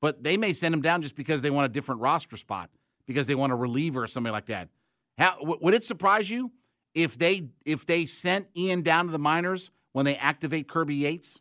[0.00, 2.70] But they may send him down just because they want a different roster spot,
[3.06, 4.68] because they want a reliever or something like that.
[5.18, 6.52] How, would it surprise you
[6.94, 11.40] if they if they sent Ian down to the minors when they activate Kirby Yates?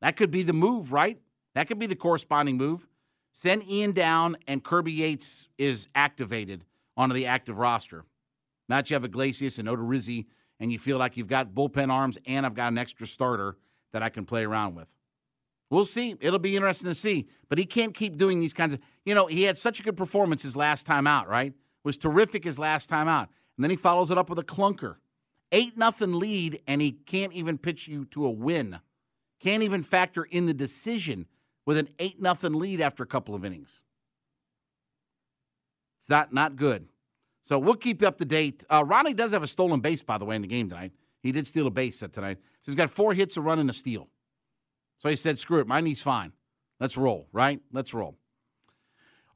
[0.00, 1.20] That could be the move, right?
[1.54, 2.88] That could be the corresponding move.
[3.32, 6.64] Send Ian down, and Kirby Yates is activated
[6.96, 8.04] onto the active roster.
[8.68, 10.26] Now you have Iglesias and Odorizzi,
[10.58, 13.56] and you feel like you've got bullpen arms, and I've got an extra starter
[13.92, 14.94] that I can play around with.
[15.70, 16.16] We'll see.
[16.20, 17.28] It'll be interesting to see.
[17.48, 18.80] But he can't keep doing these kinds of.
[19.04, 21.54] You know, he had such a good performance his last time out, right?
[21.84, 24.96] Was terrific his last time out, and then he follows it up with a clunker,
[25.50, 28.80] eight nothing lead, and he can't even pitch you to a win.
[29.40, 31.26] Can't even factor in the decision
[31.66, 33.80] with an 8 nothing lead after a couple of innings.
[35.98, 36.88] It's not, not good.
[37.42, 38.64] So we'll keep you up to date.
[38.70, 40.92] Uh, Ronnie does have a stolen base, by the way, in the game tonight.
[41.22, 42.38] He did steal a base tonight.
[42.60, 44.08] So he's got four hits, a run, and a steal.
[44.98, 45.66] So he said, screw it.
[45.66, 46.32] My knee's fine.
[46.78, 47.60] Let's roll, right?
[47.72, 48.16] Let's roll.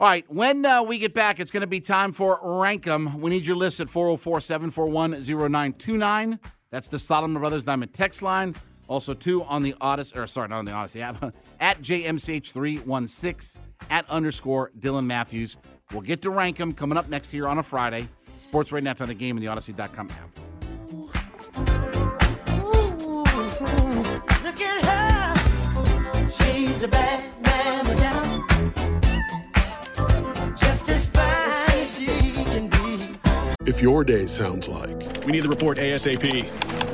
[0.00, 3.20] All right, when uh, we get back, it's going to be time for Rank 'em.
[3.20, 6.40] We need your list at 404 741 0929.
[6.70, 8.56] That's the Solomon Brothers Diamond text line.
[8.88, 13.58] Also, two on the Audacy, or sorry, not on the Audacy app, at JMCH316,
[13.90, 15.56] at underscore Dylan Matthews.
[15.92, 18.08] We'll get to rank them coming up next here on a Friday.
[18.38, 20.38] Sports right now on the game and the Audacy.com app.
[24.44, 25.38] Look at.
[26.30, 27.86] She's a bad man,
[30.56, 33.18] Just as fine as she can be.
[33.66, 36.93] If your day sounds like We need the report ASAP.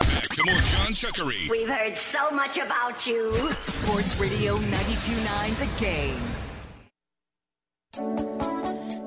[0.00, 1.48] Back to more John Chuckery.
[1.50, 3.32] We've heard so much about you.
[3.60, 6.20] Sports Radio 92.9 The Game.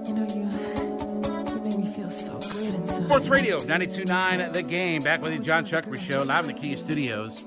[0.07, 3.03] You know, you, you make me feel so good inside.
[3.03, 5.01] Sports Radio 92.9 The Game.
[5.01, 7.43] Back with you, John Chuckery Show, live in the Kia Studios.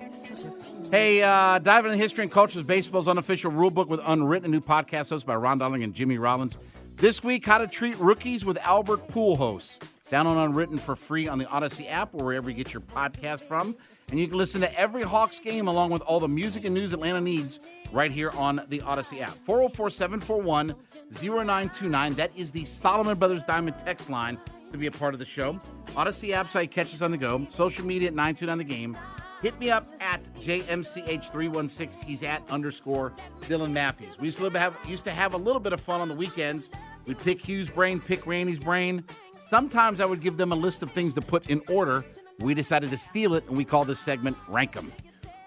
[0.91, 4.61] Hey, uh, diving into history and culture of baseball's unofficial rulebook with Unwritten, a new
[4.61, 6.59] podcast hosted by Ron Darling and Jimmy Rollins.
[6.97, 9.79] This week, how to treat rookies with Albert Pujols.
[10.09, 13.40] Down on Unwritten for free on the Audacy app or wherever you get your podcast
[13.40, 13.75] from.
[14.11, 16.92] And you can listen to every Hawks game along with all the music and news
[16.92, 17.59] Atlanta needs
[17.92, 19.31] right here on the Audacy app.
[19.31, 20.75] 404 741
[21.11, 22.14] 0929.
[22.14, 24.38] That is the Solomon Brothers Diamond text line
[24.71, 25.61] to be a part of the show.
[25.88, 27.45] Audacy app so catches on the go.
[27.47, 28.97] Social media at 929 The Game.
[29.42, 32.05] Hit me up at JMCH316.
[32.05, 34.19] He's at underscore Dylan Matthews.
[34.19, 36.71] We used to, have, used to have a little bit of fun on the weekends.
[37.07, 39.05] We'd pick Hugh's brain, pick Randy's brain.
[39.49, 42.05] Sometimes I would give them a list of things to put in order.
[42.41, 44.93] We decided to steal it, and we call this segment Rank 'em.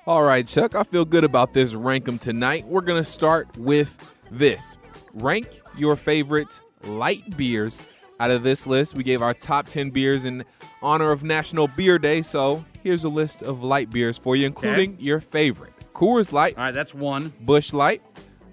[0.07, 2.65] All right, Chuck, I feel good about this rank 'em tonight.
[2.67, 3.97] We're going to start with
[4.31, 4.77] this.
[5.13, 7.83] Rank your favorite light beers
[8.19, 8.95] out of this list.
[8.95, 10.45] We gave our top 10 beers in
[10.81, 14.93] honor of National Beer Day, so here's a list of light beers for you, including
[14.93, 15.03] Okay.
[15.03, 15.73] your favorite.
[15.93, 17.33] Coors Light, All right, that's one.
[17.41, 18.01] Busch Light,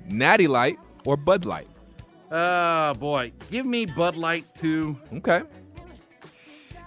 [0.08, 1.68] Natty Light, or Bud Light.
[2.30, 3.32] Oh, boy.
[3.50, 4.96] Give me Bud Light 2.
[5.14, 5.42] Okay.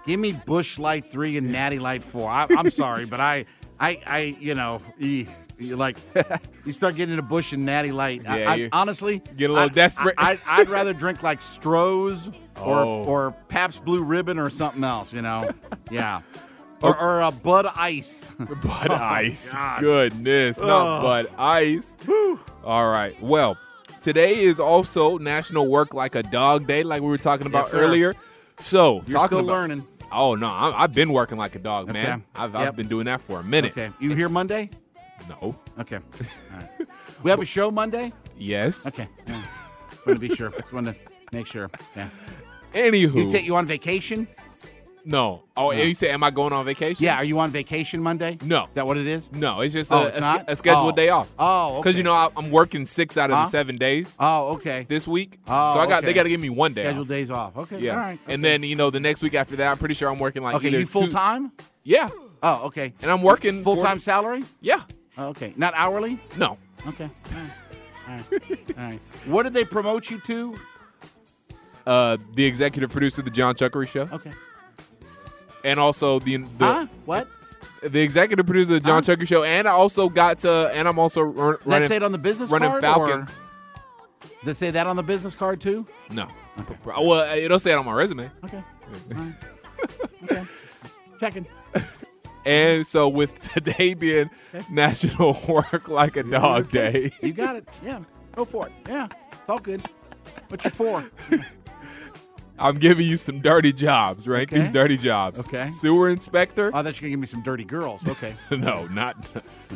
[0.05, 2.29] Give me Busch Light 3 and Natty Light 4.
[2.29, 3.45] I, I'm sorry, but I,
[3.79, 5.27] I, I, you know, you
[5.59, 5.97] like,
[6.65, 8.23] you start getting into Busch and Natty Light.
[8.27, 10.15] I- Yeah, I, honestly, get a little I- desperate.
[10.17, 13.03] I, would rather drink like Stroh's or, Oh.
[13.03, 15.49] or Pabst Blue Ribbon or something else, you know?
[15.91, 16.21] Yeah.
[16.81, 18.31] Or, or a Bud Ice.
[18.39, 18.57] Bud
[18.89, 19.53] oh, Ice.
[19.53, 19.79] God.
[19.81, 21.97] Goodness, not Bud Ice.
[22.63, 23.21] All right.
[23.21, 23.57] Well,
[24.01, 27.73] today is also National Work Like a Dog Day, like we were talking about Yes,
[27.73, 28.15] earlier.
[28.59, 29.87] So, You're talking still about, learning.
[30.11, 32.23] Oh no, I, I've been working like a dog, man.
[32.35, 32.61] I've, Yep.
[32.67, 33.71] I've been doing that for a minute.
[33.71, 33.91] Okay.
[33.99, 34.69] You here Monday?
[35.27, 35.55] No.
[35.79, 35.97] Okay.
[35.97, 36.69] All right.
[37.23, 38.11] We have a show Monday?
[38.37, 38.87] Yes.
[38.87, 39.07] Okay.
[39.27, 39.41] Yeah.
[40.05, 40.49] Want to be sure.
[40.49, 40.95] Just want to
[41.31, 41.69] make sure.
[41.95, 42.09] Yeah.
[42.73, 44.27] Anywho, You take you on vacation?
[45.05, 45.43] No.
[45.57, 45.81] Oh, No.
[45.81, 47.03] you say, am I going on vacation?
[47.03, 47.15] Yeah.
[47.15, 48.37] Are you on vacation Monday?
[48.43, 48.65] No.
[48.65, 49.31] Is that what it is?
[49.31, 50.45] No, it's just Oh, a, it's a, not?
[50.47, 50.95] a scheduled Oh.
[50.95, 51.29] day off.
[51.39, 53.43] Oh, Because you know I, I'm working six out of Huh?
[53.45, 54.85] the seven days Oh, okay.
[54.87, 56.83] this week, Oh, so I got they got to give me one day.
[56.85, 57.09] Scheduled off.
[57.09, 57.57] days off.
[57.57, 57.79] Okay.
[57.79, 58.19] Yeah, All right.
[58.27, 60.55] and then you know the next week after that, I'm pretty sure I'm working like
[60.55, 61.51] okay, you full two- time?
[61.83, 62.09] Yeah,
[62.43, 62.93] Oh, okay.
[63.01, 64.43] and I'm working full time salary?
[64.61, 64.81] Yeah,
[65.17, 65.53] Oh, okay.
[65.57, 66.19] Not hourly?
[66.37, 66.57] no,
[66.87, 67.05] Okay.
[67.05, 67.51] All right.
[68.07, 68.25] All right.
[68.77, 68.99] All right.
[69.27, 70.55] What did they promote you to?
[71.87, 74.31] uh, the executive producer of the John Chuckery Show, Okay.
[75.63, 76.87] And also the the, huh?
[77.05, 77.27] What?
[77.81, 79.15] the executive producer of the John Huh?
[79.15, 82.03] Chuckery Show, and I also got to, and I'm also run, Does running say it
[82.03, 82.81] on the business running card?
[82.81, 83.43] Falcons.
[84.23, 85.85] Or does it say that on the business card too?
[86.11, 86.27] No,
[86.85, 88.29] well, it'll say it on my resume.
[88.43, 88.63] Okay.
[89.09, 89.33] Right.
[90.23, 90.43] okay.
[91.19, 91.45] Checking.
[92.45, 94.29] And so, with today being
[94.71, 97.81] National Work Like a Dog Day, You got it.
[97.83, 97.99] Yeah.
[98.33, 98.73] Go for it.
[98.87, 99.07] Yeah.
[99.33, 99.81] It's all good.
[100.47, 101.09] What you for?
[102.59, 104.27] I'm giving you some dirty jobs.
[104.27, 104.61] Rank Okay.
[104.61, 105.39] these dirty jobs.
[105.41, 105.65] Okay.
[105.65, 106.71] Sewer inspector.
[106.73, 108.07] Oh, I thought you were gonna give me some dirty girls.
[108.07, 108.33] Okay.
[108.51, 109.15] no, not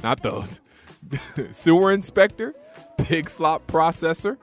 [0.04, 0.60] not those.
[1.52, 2.54] Sewer inspector,
[2.98, 4.38] pig slop processor,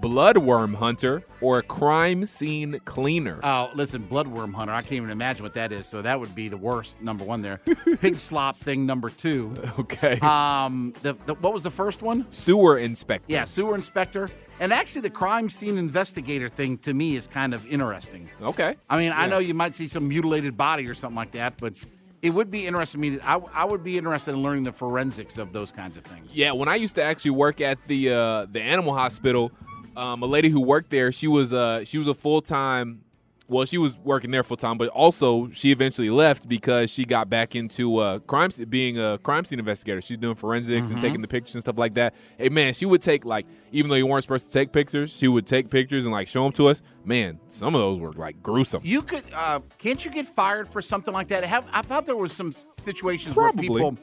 [0.00, 3.40] bloodworm hunter, or a crime scene cleaner.
[3.42, 4.72] Oh, listen, bloodworm hunter.
[4.72, 5.86] I can't even imagine what that is.
[5.86, 7.58] So that would be the worst number one there.
[8.00, 9.54] Pig slop thing number two.
[9.78, 10.18] Okay.
[10.20, 12.26] Um, the, the what was the first one?
[12.30, 13.26] Sewer inspector.
[13.28, 14.28] Yeah, sewer inspector.
[14.60, 18.28] And actually, the crime scene investigator thing to me is kind of interesting.
[18.40, 18.76] Okay.
[18.88, 21.74] I mean, I know you might see some mutilated body or something like that, but
[22.22, 23.18] it would be interesting to me.
[23.22, 26.34] I, I would be interested in learning the forensics of those kinds of things.
[26.34, 29.50] Yeah, when I used to actually work at the uh, the animal hospital,
[29.96, 33.02] um, a lady who worked there, she was uh, she was a full time.
[33.48, 37.28] Well, she was working there full time, but also she eventually left because she got
[37.28, 40.00] back into uh, crime, being a crime scene investigator.
[40.00, 41.02] She's doing forensics and Mhm.
[41.02, 42.14] taking the pictures and stuff like that.
[42.38, 45.28] Hey, man, she would take like, even though you weren't supposed to take pictures, she
[45.28, 46.82] would take pictures and like show them to us.
[47.04, 48.80] Man, some of those were like gruesome.
[48.84, 51.44] You could, uh, can't you get fired for something like that?
[51.44, 53.68] Have I thought there was some situations Probably.
[53.68, 53.98] where people,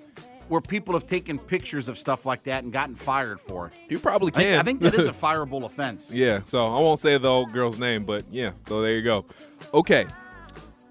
[0.50, 3.80] where people have taken pictures of stuff like that and gotten fired for it.
[3.90, 4.60] You probably I, can.
[4.60, 6.12] I think that is a fireable offense.
[6.12, 9.26] Yeah, so I won't say the old girl's name, but yeah, so there you go.
[9.74, 10.06] Okay.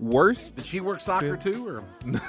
[0.00, 1.82] Worst Did she work soccer too, or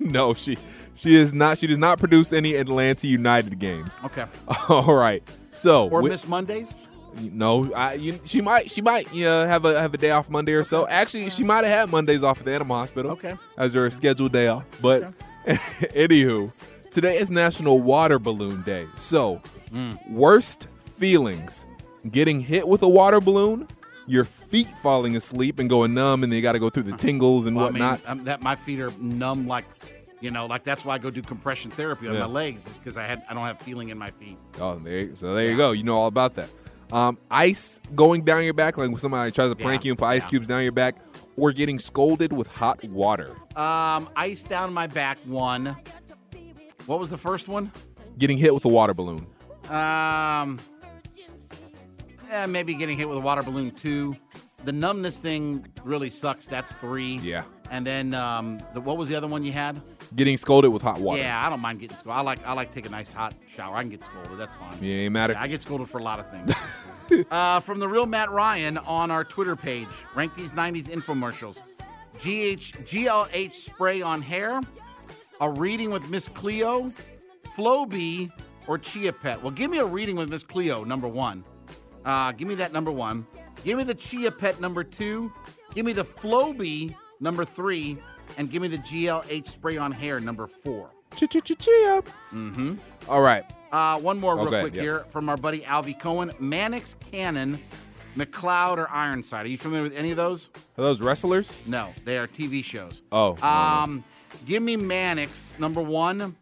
[0.00, 0.56] no, she
[0.94, 4.00] she is not she does not produce any Atlanta United games.
[4.02, 4.24] okay,
[4.70, 5.22] All right.
[5.50, 6.74] So or wi- Miss Mondays?
[7.20, 10.30] No, I, you, she might she might you know, have a have a day off
[10.30, 10.88] Monday or so.
[10.88, 13.10] Actually, she might have had Mondays off at the animal hospital.
[13.10, 13.34] Okay.
[13.58, 14.64] as her scheduled day off.
[14.80, 15.12] But
[15.46, 16.52] anywho,
[16.90, 18.86] today is National Water Balloon Day.
[18.96, 19.40] So,
[19.72, 20.10] Mm.
[20.10, 21.66] worst feelings:
[22.10, 23.66] getting hit with a water balloon,
[24.06, 26.96] your feet falling asleep and going numb, and then you got to go through the
[26.96, 28.10] tingles and Well, I mean, whatnot.
[28.10, 29.64] um, that my feet are numb, like
[30.20, 32.20] you know, like that's why I go do compression therapy on Yeah.
[32.20, 34.36] my legs, is because I had I don't have feeling in my feet.
[34.60, 35.72] Oh, there, so there you go.
[35.72, 36.48] You know all about that.
[36.92, 39.98] Um, ice going down your back, like when somebody tries to prank Yeah, you and
[39.98, 40.28] put ice yeah.
[40.28, 40.96] cubes down your back,
[41.36, 43.36] or getting scolded with hot water.
[43.56, 45.18] Um, ice down my back.
[45.24, 45.76] One.
[46.86, 47.70] What was the first one?
[48.18, 49.26] Getting hit with a water balloon.
[49.70, 50.58] Um,
[52.28, 53.70] yeah, maybe getting hit with a water balloon.
[53.70, 54.16] Two.
[54.64, 56.46] The numbness thing really sucks.
[56.46, 57.16] That's three.
[57.18, 57.44] Yeah.
[57.70, 59.80] And then um, the, what was the other one you had?
[60.14, 61.22] Getting scolded with hot water.
[61.22, 62.18] Yeah, I don't mind getting scolded.
[62.18, 63.74] I like I like to take a nice hot shower.
[63.74, 64.38] I can get scolded.
[64.38, 64.76] That's fine.
[64.80, 65.32] Yeah, ain't matter.
[65.32, 66.52] Yeah, I get scolded for a lot of things.
[67.30, 71.60] uh, from the real Matt Ryan on our Twitter page, rank these 90s infomercials.
[72.18, 74.60] GH, GLH spray on hair,
[75.40, 76.92] a reading with Miss Cleo,
[77.56, 78.30] Flowbee,
[78.66, 79.42] or Chia Pet.
[79.42, 81.44] Well, give me a reading with Miss Cleo, number one.
[82.04, 83.26] Uh, give me that number one.
[83.64, 85.32] Give me the Chia Pet number two.
[85.74, 87.98] Give me the Flowbee number three.
[88.38, 90.90] And give me the GLH spray on hair number four.
[91.14, 92.02] Chia.
[92.32, 92.74] Mm-hmm.
[93.08, 93.44] All right.
[93.72, 94.82] Uh, one more real Okay, quick yeah.
[94.82, 96.30] here from our buddy Alvy Cohen.
[96.38, 97.58] Mannix Cannon,
[98.16, 99.46] McCloud, or Ironside.
[99.46, 100.50] Are you familiar with any of those?
[100.76, 101.58] Are those wrestlers?
[101.66, 103.00] No, they are TV shows.
[103.10, 103.36] Oh.
[103.40, 103.46] no, no.
[103.48, 104.04] Um,
[104.44, 106.36] give me Mannix number one.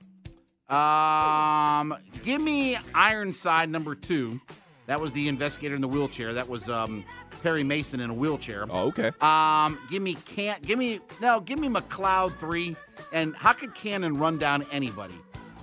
[0.69, 4.41] Um, give me Ironside number two.
[4.87, 6.35] That was the investigator in the wheelchair.
[6.35, 7.05] That was um,
[7.45, 8.65] Perry Mason in a wheelchair.
[8.69, 9.13] Oh, okay.
[9.21, 12.77] Um, give me can't give me no, give me McCloud three.
[13.13, 15.15] And how could Cannon run down anybody?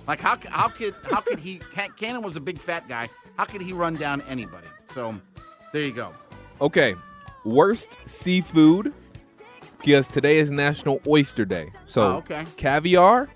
[0.08, 1.60] Like how how could how could he?
[1.98, 3.10] Cannon was a big fat guy.
[3.36, 4.66] How could he run down anybody?
[4.94, 5.14] So
[5.72, 6.14] there you go.
[6.60, 6.94] Okay.
[7.44, 8.92] Worst seafood
[9.78, 11.70] because today is National Oyster Day.
[11.86, 12.46] So Oh, okay.
[12.56, 13.28] caviar,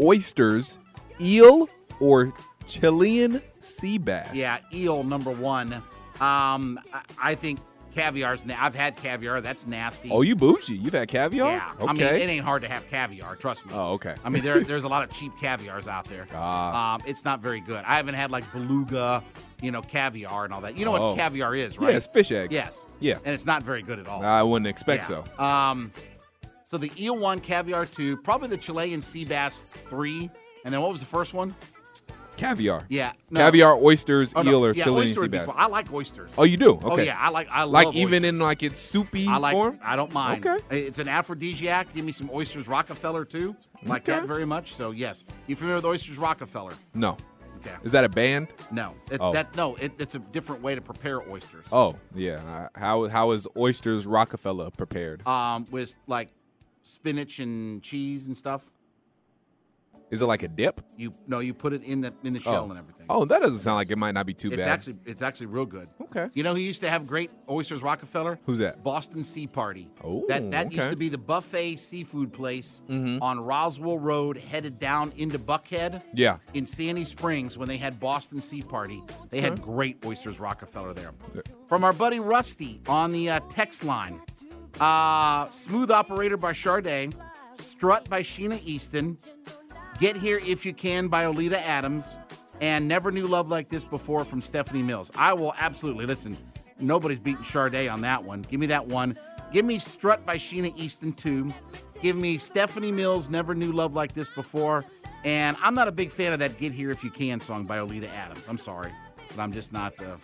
[0.00, 0.78] oysters,
[1.20, 1.68] eel,
[2.00, 2.32] or
[2.66, 4.32] Chilean sea bass.
[4.32, 5.74] Yeah, eel number one.
[6.20, 7.58] Um, I, I think
[7.94, 8.44] caviar's.
[8.46, 9.40] Na- I've had caviar.
[9.40, 10.10] That's nasty.
[10.10, 10.74] Oh, you bougie.
[10.76, 11.52] You've had caviar?
[11.52, 11.86] Yeah, Okay.
[11.88, 13.36] I mean it ain't hard to have caviar.
[13.36, 13.72] Trust me.
[13.74, 14.14] Oh, okay.
[14.24, 16.26] I mean there, there's a lot of cheap caviars out there.
[16.34, 16.94] Ah.
[16.94, 17.84] Um, it's not very good.
[17.84, 19.22] I haven't had like beluga,
[19.60, 20.76] you know, caviar and all that.
[20.76, 21.08] You know Oh.
[21.10, 21.94] what caviar is, Yeah, right?
[21.94, 22.52] it's fish eggs.
[22.52, 22.86] Yes.
[23.00, 23.18] Yeah.
[23.24, 24.24] And it's not very good at all.
[24.24, 25.22] I wouldn't expect Yeah.
[25.36, 25.42] so.
[25.44, 25.90] Um,
[26.64, 30.30] so the eel one, caviar two, probably the Chilean sea bass three,
[30.64, 31.54] and then what was the first one?
[32.42, 32.86] Caviar.
[32.88, 33.40] Yeah, no.
[33.40, 35.54] Caviar, oysters, Oh, no, eel, or yeah, Chilean oyster sea bass.
[35.56, 36.32] I like oysters.
[36.36, 36.72] Oh, you do?
[36.74, 36.86] Okay.
[36.86, 37.48] Oh yeah, I like.
[37.50, 38.28] I like even oysters.
[38.28, 39.52] in like its soupy I like.
[39.54, 39.78] form.
[39.82, 40.44] I don't mind.
[40.46, 40.80] Okay.
[40.86, 41.94] It's an aphrodisiac.
[41.94, 43.54] Give me some oysters Rockefeller too.
[43.84, 44.74] Like that very much.
[44.74, 46.72] So yes, you familiar with oysters Rockefeller?
[46.94, 47.16] No.
[47.58, 47.76] Okay.
[47.84, 48.48] Is that a band?
[48.72, 49.32] No, it, Oh.
[49.32, 51.66] that no, it, it's a different way to prepare oysters.
[51.70, 52.68] Oh yeah.
[52.74, 55.24] How how is oysters Rockefeller prepared?
[55.28, 56.30] Um, with like
[56.82, 58.68] spinach and cheese and stuff.
[60.12, 60.82] Is it like a dip?
[60.98, 62.70] You no, you put it in the in the shell oh.
[62.70, 63.06] and everything.
[63.08, 64.68] Oh, that doesn't sound like it might not be too it's bad.
[64.68, 65.88] actually it's actually real good.
[66.02, 66.28] Okay.
[66.34, 68.38] You know who used to have great oysters Rockefeller?
[68.44, 68.84] Who's that?
[68.84, 69.88] Boston Sea Party.
[70.04, 73.22] Oh, that that used to be the buffet seafood place Mhm.
[73.22, 76.02] on Roswell Road, headed down into Buckhead.
[76.12, 76.36] Yeah.
[76.52, 81.12] In Sandy Springs, when they had Boston Sea Party, they had great oysters Rockefeller there.
[81.68, 84.20] From our buddy Rusty on the uh, text line,
[84.78, 87.14] uh, Smooth Operator by Sade,
[87.54, 89.16] Strut by Sheena Easton,
[90.02, 92.18] Get Here If You Can by Oleta Adams,
[92.60, 95.12] and Never Knew Love Like This Before from Stephanie Mills.
[95.14, 96.36] I will absolutely listen.
[96.80, 98.42] Nobody's beating Sade on that one.
[98.42, 99.16] Give me that one.
[99.52, 101.54] Give me Strut by Sheena Easton too.
[102.00, 104.84] Give me Stephanie Mills, Never Knew Love Like This Before.
[105.24, 107.78] And I'm not a big fan of that Get Here If You Can song by
[107.78, 108.44] Oleta Adams.
[108.48, 108.90] I'm sorry,
[109.28, 110.16] but I'm just not uh,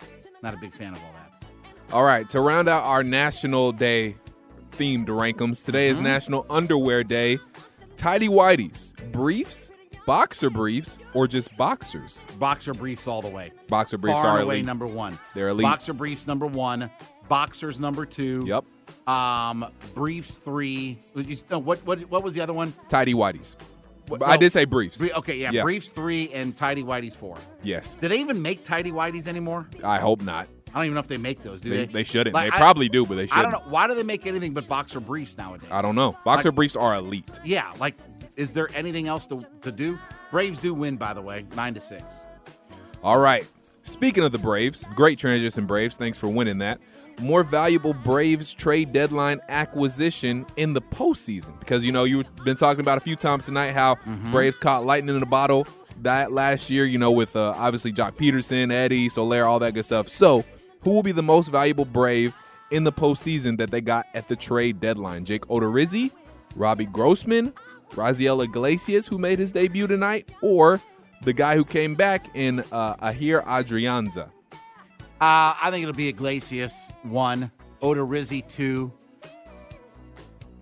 [0.43, 1.93] not a big fan of all that.
[1.93, 4.17] All right, to round out our National Day
[4.71, 6.03] themed rankums, today is Mhm.
[6.03, 7.39] National Underwear Day.
[7.99, 9.71] Tidy whities, briefs,
[10.05, 12.23] boxer briefs, or just boxers?
[12.39, 13.51] Boxer briefs all the way.
[13.67, 14.65] Boxer briefs Far are away elite.
[14.65, 15.19] number one.
[15.35, 15.65] They're elite.
[15.65, 16.89] Boxer briefs number one.
[17.27, 18.45] Boxers number two.
[18.47, 18.63] Yep.
[19.05, 20.97] Um, briefs three.
[21.51, 22.73] No, what what what was the other one?
[22.87, 23.57] Tidy whities.
[24.07, 24.97] What- I no, did say briefs.
[24.97, 25.63] Brie- okay, yeah, Yeah.
[25.63, 27.35] briefs three and tidy whities four.
[27.63, 27.95] Yes.
[27.95, 29.67] Do they even make tidy whities anymore?
[29.83, 30.47] I hope not.
[30.69, 31.61] I don't even know if they make those.
[31.61, 31.85] Do They, they?
[31.93, 32.33] they shouldn't.
[32.33, 33.51] Like, they I- probably do, but they shouldn't.
[33.51, 35.69] don't know why do they make anything but boxer briefs nowadays.
[35.71, 36.17] I don't know.
[36.25, 37.39] Boxer Like- briefs are elite.
[37.43, 37.95] Yeah, like,
[38.35, 39.97] is there anything else to, to do?
[40.31, 42.03] Braves do win, by the way, nine to six.
[43.03, 43.45] All right.
[43.81, 45.97] Speaking of the Braves, great transition, Braves.
[45.97, 46.79] Thanks for winning that.
[47.19, 51.59] More valuable Braves trade deadline acquisition in the postseason.
[51.59, 54.31] Because, you know, you've been talking about a few times tonight how Mm-hmm.
[54.31, 55.67] Braves caught lightning in a bottle
[56.01, 59.83] that last year, you know, with uh, obviously Joc Pederson, Eddie, Soler, all that good
[59.85, 60.07] stuff.
[60.07, 60.45] So
[60.81, 62.35] who will be the most valuable Brave
[62.71, 65.25] in the postseason that they got at the trade deadline?
[65.25, 66.11] Jake Odorizzi,
[66.55, 67.53] Robbie Grossman,
[67.91, 70.79] Raisel Iglesias, who made his debut tonight, or
[71.23, 74.29] the guy who came back in uh, Ehire Adrianza?
[75.21, 77.51] Uh, I think it'll be Iglesias one,
[77.81, 78.91] Odorizzi two.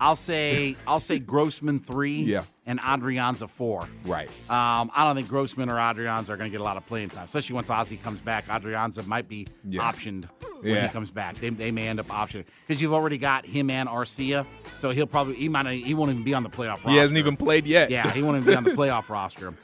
[0.00, 2.44] I'll say I'll say Grossman three, Yeah.
[2.68, 3.88] And Adrianza four.
[4.04, 4.28] Right.
[4.50, 7.08] Um, I don't think Grossman or Adrianza are going to get a lot of playing
[7.08, 8.46] time, especially once Ozzie comes back.
[8.48, 9.90] Adrianza might be Yeah.
[9.90, 10.28] optioned
[10.60, 10.86] when Yeah.
[10.86, 11.36] he comes back.
[11.40, 14.44] They, they may end up optioning because you've already got him and Arcia,
[14.80, 16.74] so he'll probably he might not, he won't even be on the playoff.
[16.74, 16.90] roster.
[16.90, 17.90] He hasn't even played yet.
[17.90, 19.54] Yeah, he won't even be on the playoff roster.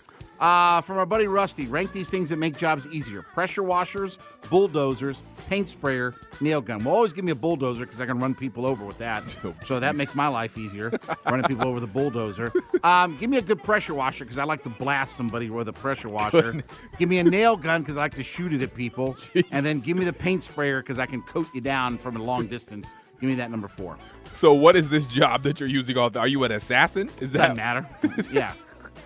[0.45, 4.19] Uh, from our buddy Rusty, rank these things that make jobs easier: pressure washers,
[4.51, 6.85] bulldozers, paint sprayer, nail gun.
[6.85, 9.35] Well, always give me a bulldozer because I can run people over with that.
[9.65, 10.93] so that makes my life easier,
[11.25, 12.53] running people over with a bulldozer.
[12.83, 15.73] Um, give me a good pressure washer because I like to blast somebody with a
[15.73, 16.63] pressure washer.
[16.99, 19.17] give me a nail gun because I like to shoot it at people,
[19.51, 22.23] and then give me the paint sprayer because I can coat you down from a
[22.23, 22.93] long distance.
[23.19, 23.97] Give me that number four.
[24.33, 27.09] So, what is this job that you're using all the Are you an assassin?
[27.21, 27.89] Is that Doesn't matter.
[28.33, 28.53] yeah.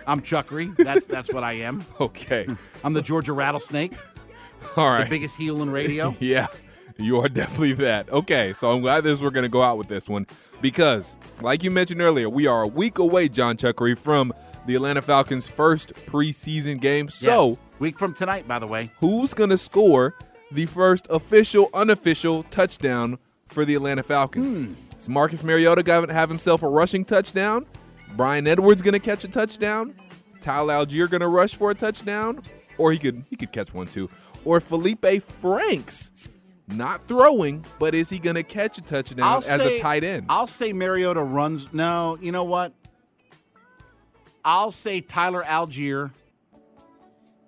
[0.09, 0.75] I'm Chuckery.
[0.75, 1.83] That's that's what I am.
[2.01, 2.47] Okay.
[2.83, 3.93] I'm the Georgia rattlesnake.
[4.75, 5.03] All right.
[5.03, 6.15] The biggest heel in radio.
[6.19, 6.47] Yeah,
[6.97, 8.09] you are definitely that.
[8.09, 10.25] Okay, so I'm glad this we're going to go out with this one
[10.61, 14.33] because, like you mentioned earlier, we are a week away, John Chuckery, from
[14.65, 17.07] the Atlanta Falcons' first preseason game.
[17.09, 17.61] So, Yes.
[17.79, 18.91] week from tonight, by the way.
[18.99, 20.15] who's going to score
[20.51, 24.55] the first official, unofficial touchdown for the Atlanta Falcons?
[24.55, 24.73] Hmm.
[24.99, 27.65] Is Marcus Mariota going to have himself a rushing touchdown?
[28.15, 29.95] Bryan Edwards going to catch a touchdown?
[30.41, 32.41] Tyler Allgeier going to rush for a touchdown?
[32.77, 34.09] Or he could he could catch one too.
[34.45, 36.11] Or Felipe Franks
[36.67, 40.03] not throwing, but is he going to catch a touchdown I'll as say- a tight
[40.03, 40.27] end?
[40.29, 41.71] I'll say Mariota runs.
[41.73, 42.73] No, you know what?
[44.45, 46.11] I'll say Tyler Allgeier.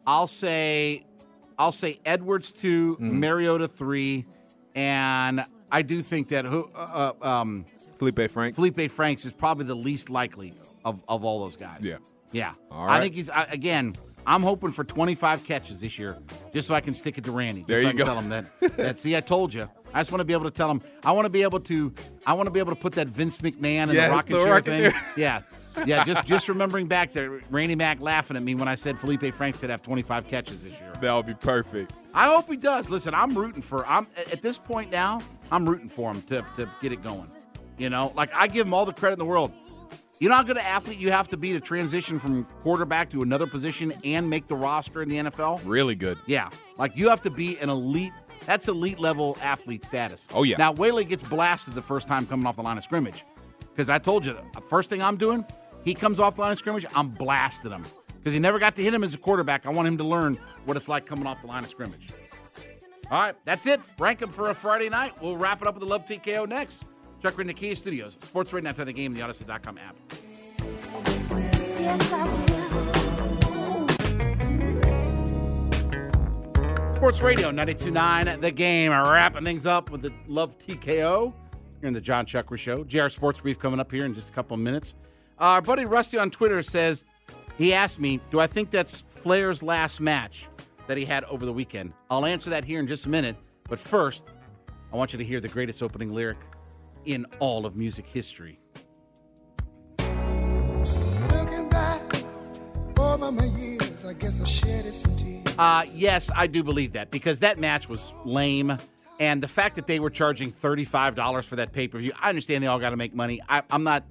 [0.05, 1.05] I'll say
[1.57, 3.19] I'll say Edwards 2 Mm-hmm.
[3.19, 4.25] Mariota three,
[4.75, 7.65] and I do think that who uh, uh, um,
[8.01, 8.55] Felipe Franks.
[8.55, 11.81] Felipe Franks is probably the least likely of, of all those guys.
[11.81, 11.97] Yeah.
[12.31, 12.53] Yeah.
[12.71, 13.95] All I think he's I, again.
[14.25, 16.17] I'm hoping for 25 catches this year,
[16.51, 17.61] just so I can stick it to Randy.
[17.61, 18.05] Just There so you I can go.
[18.05, 18.59] Tell him that.
[18.77, 18.99] that.
[18.99, 19.69] See, I told you.
[19.93, 20.81] I just want to be able to tell him.
[21.03, 21.93] I want to be able to.
[22.25, 24.91] I want to be able to put that Vince McMahon and Yes, the rocket chair
[24.91, 24.93] thing.
[25.17, 25.41] Yeah,
[25.85, 26.03] yeah.
[26.03, 29.59] Just just remembering back to Randy Mack laughing at me when I said Felipe Franks
[29.59, 30.93] could have 25 catches this year.
[31.01, 32.01] That would be perfect.
[32.15, 32.89] I hope he does.
[32.89, 33.85] Listen, I'm rooting for.
[33.85, 35.21] I'm at this point now.
[35.51, 37.29] I'm rooting for him to to get it going.
[37.81, 39.51] You know, like I give him all the credit in the world.
[40.19, 43.23] You know how good an athlete you have to be to transition from quarterback to
[43.23, 45.61] another position and make the roster in the NFL?
[45.65, 46.19] Really good.
[46.27, 46.51] Yeah.
[46.77, 48.13] Like you have to be an elite
[48.45, 50.27] that's elite level athlete status.
[50.33, 50.57] Oh, yeah.
[50.57, 53.23] Now Whaley gets blasted the first time coming off the line of scrimmage.
[53.59, 55.43] Because I told you the first thing I'm doing,
[55.83, 57.85] he comes off the line of scrimmage, I'm blasting him.
[58.17, 59.65] Because he never got to hit him as a quarterback.
[59.65, 62.09] I want him to learn what it's like coming off the line of scrimmage.
[63.09, 63.81] All right, that's it.
[63.97, 65.13] Rank him for a Friday night.
[65.21, 66.85] We'll wrap it up with the Love TKO next.
[67.21, 68.17] Chuck in the Kia Studios.
[68.19, 69.95] Sports Radio after the game, the Audacy.com app.
[76.95, 78.91] Sports Radio 929 The Game.
[78.91, 81.33] Wrapping things up with the Love TKO
[81.79, 82.83] here in the John Chuckry Show.
[82.83, 84.93] JR Sports Brief coming up here in just a couple of minutes.
[85.39, 87.05] Uh, our buddy Rusty on Twitter says,
[87.57, 90.47] he asked me, do I think that's Flair's last match
[90.87, 91.93] that he had over the weekend?
[92.09, 93.35] I'll answer that here in just a minute.
[93.67, 94.27] But first,
[94.93, 96.37] I want you to hear the greatest opening lyric
[97.05, 98.59] in all of music history.
[99.99, 102.01] Looking back
[102.97, 105.41] over my years, I guess I shedded some tears.
[105.57, 108.77] Uh, yes, I do believe that because that match was lame.
[109.19, 112.63] And the fact that they were charging $35 for that pay per view, I understand
[112.63, 113.39] they all got to make money.
[113.47, 114.03] I, I'm not,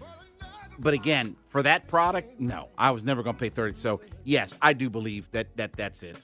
[0.79, 4.57] but again, for that product, no, I was never going to pay 30 So, yes,
[4.63, 6.17] I do believe that, that that's it.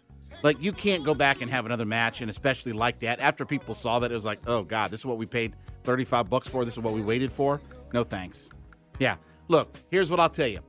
[0.42, 3.20] Like, you can't go back and have another match, and especially like that.
[3.20, 6.28] After people saw that, it was like, oh, God, this is what we paid 35
[6.30, 6.64] bucks for.
[6.64, 7.60] This is what we waited for.
[7.92, 8.48] No thanks.
[8.98, 9.16] Yeah.
[9.48, 10.60] Look, here's what I'll tell you.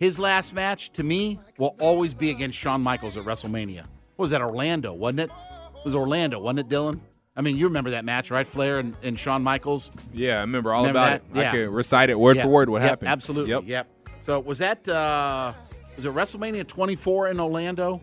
[0.00, 3.82] His last match, to me, will always be against Shawn Michaels at WrestleMania.
[4.16, 5.30] What was that, Orlando, wasn't it?
[5.76, 7.00] It was Orlando, wasn't it, Dylan?
[7.36, 8.46] I mean, you remember that match, right?
[8.46, 9.90] Flair and, and Shawn Michaels.
[10.12, 11.38] Yeah, I remember all Remember about that?
[11.38, 11.42] it.
[11.42, 11.48] Yeah.
[11.48, 12.42] I can recite it word Yeah.
[12.44, 13.08] for word what Yep, happened.
[13.08, 13.50] Absolutely.
[13.50, 13.62] Yep.
[13.66, 13.86] Yep.
[14.20, 15.52] So was that uh
[15.96, 18.00] was it WrestleMania 24 in Orlando?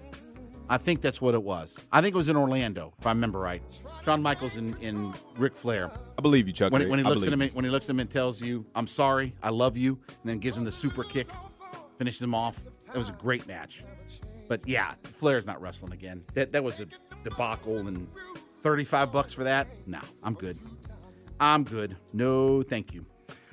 [0.72, 1.78] I think that's what it was.
[1.92, 3.62] I think it was in Orlando, if I remember right.
[4.06, 5.92] Shawn Michaels and, and Ric Flair.
[6.18, 6.72] I believe you, Chuck.
[6.72, 8.42] When, when he I looks at him, and- when he looks at him and tells
[8.42, 11.28] you, "I'm sorry, I love you," and then gives him the super kick,
[11.98, 12.64] finishes him off.
[12.86, 13.84] That was a great match.
[14.48, 16.24] But yeah, Flair's not wrestling again.
[16.36, 16.88] That that was a
[17.26, 18.08] debacle, and
[18.62, 19.68] 35 bucks for that?
[19.88, 20.58] No, I'm good.
[21.42, 21.98] I'm good.
[22.14, 23.06] No, thank you.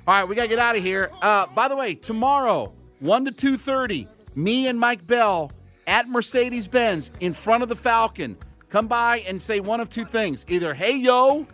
[0.07, 1.11] All right, we gotta get out of here.
[1.21, 4.07] Uh, by the way, tomorrow, one to two thirty,
[4.37, 5.51] me and Mike Bell
[5.89, 8.37] at Mercedes Benz in front of the Falcon,
[8.69, 11.47] come by and say one of two things either hey, yo,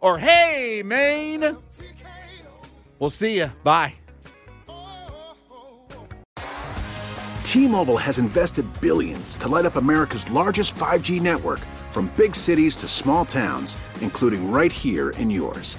[0.00, 1.56] or hey, Maine.
[2.98, 3.50] We'll see you.
[3.64, 3.94] Bye.
[7.42, 11.60] T-Mobile has invested billions to light up America's largest 5G network
[11.90, 15.78] from big cities to small towns, including right here in yours.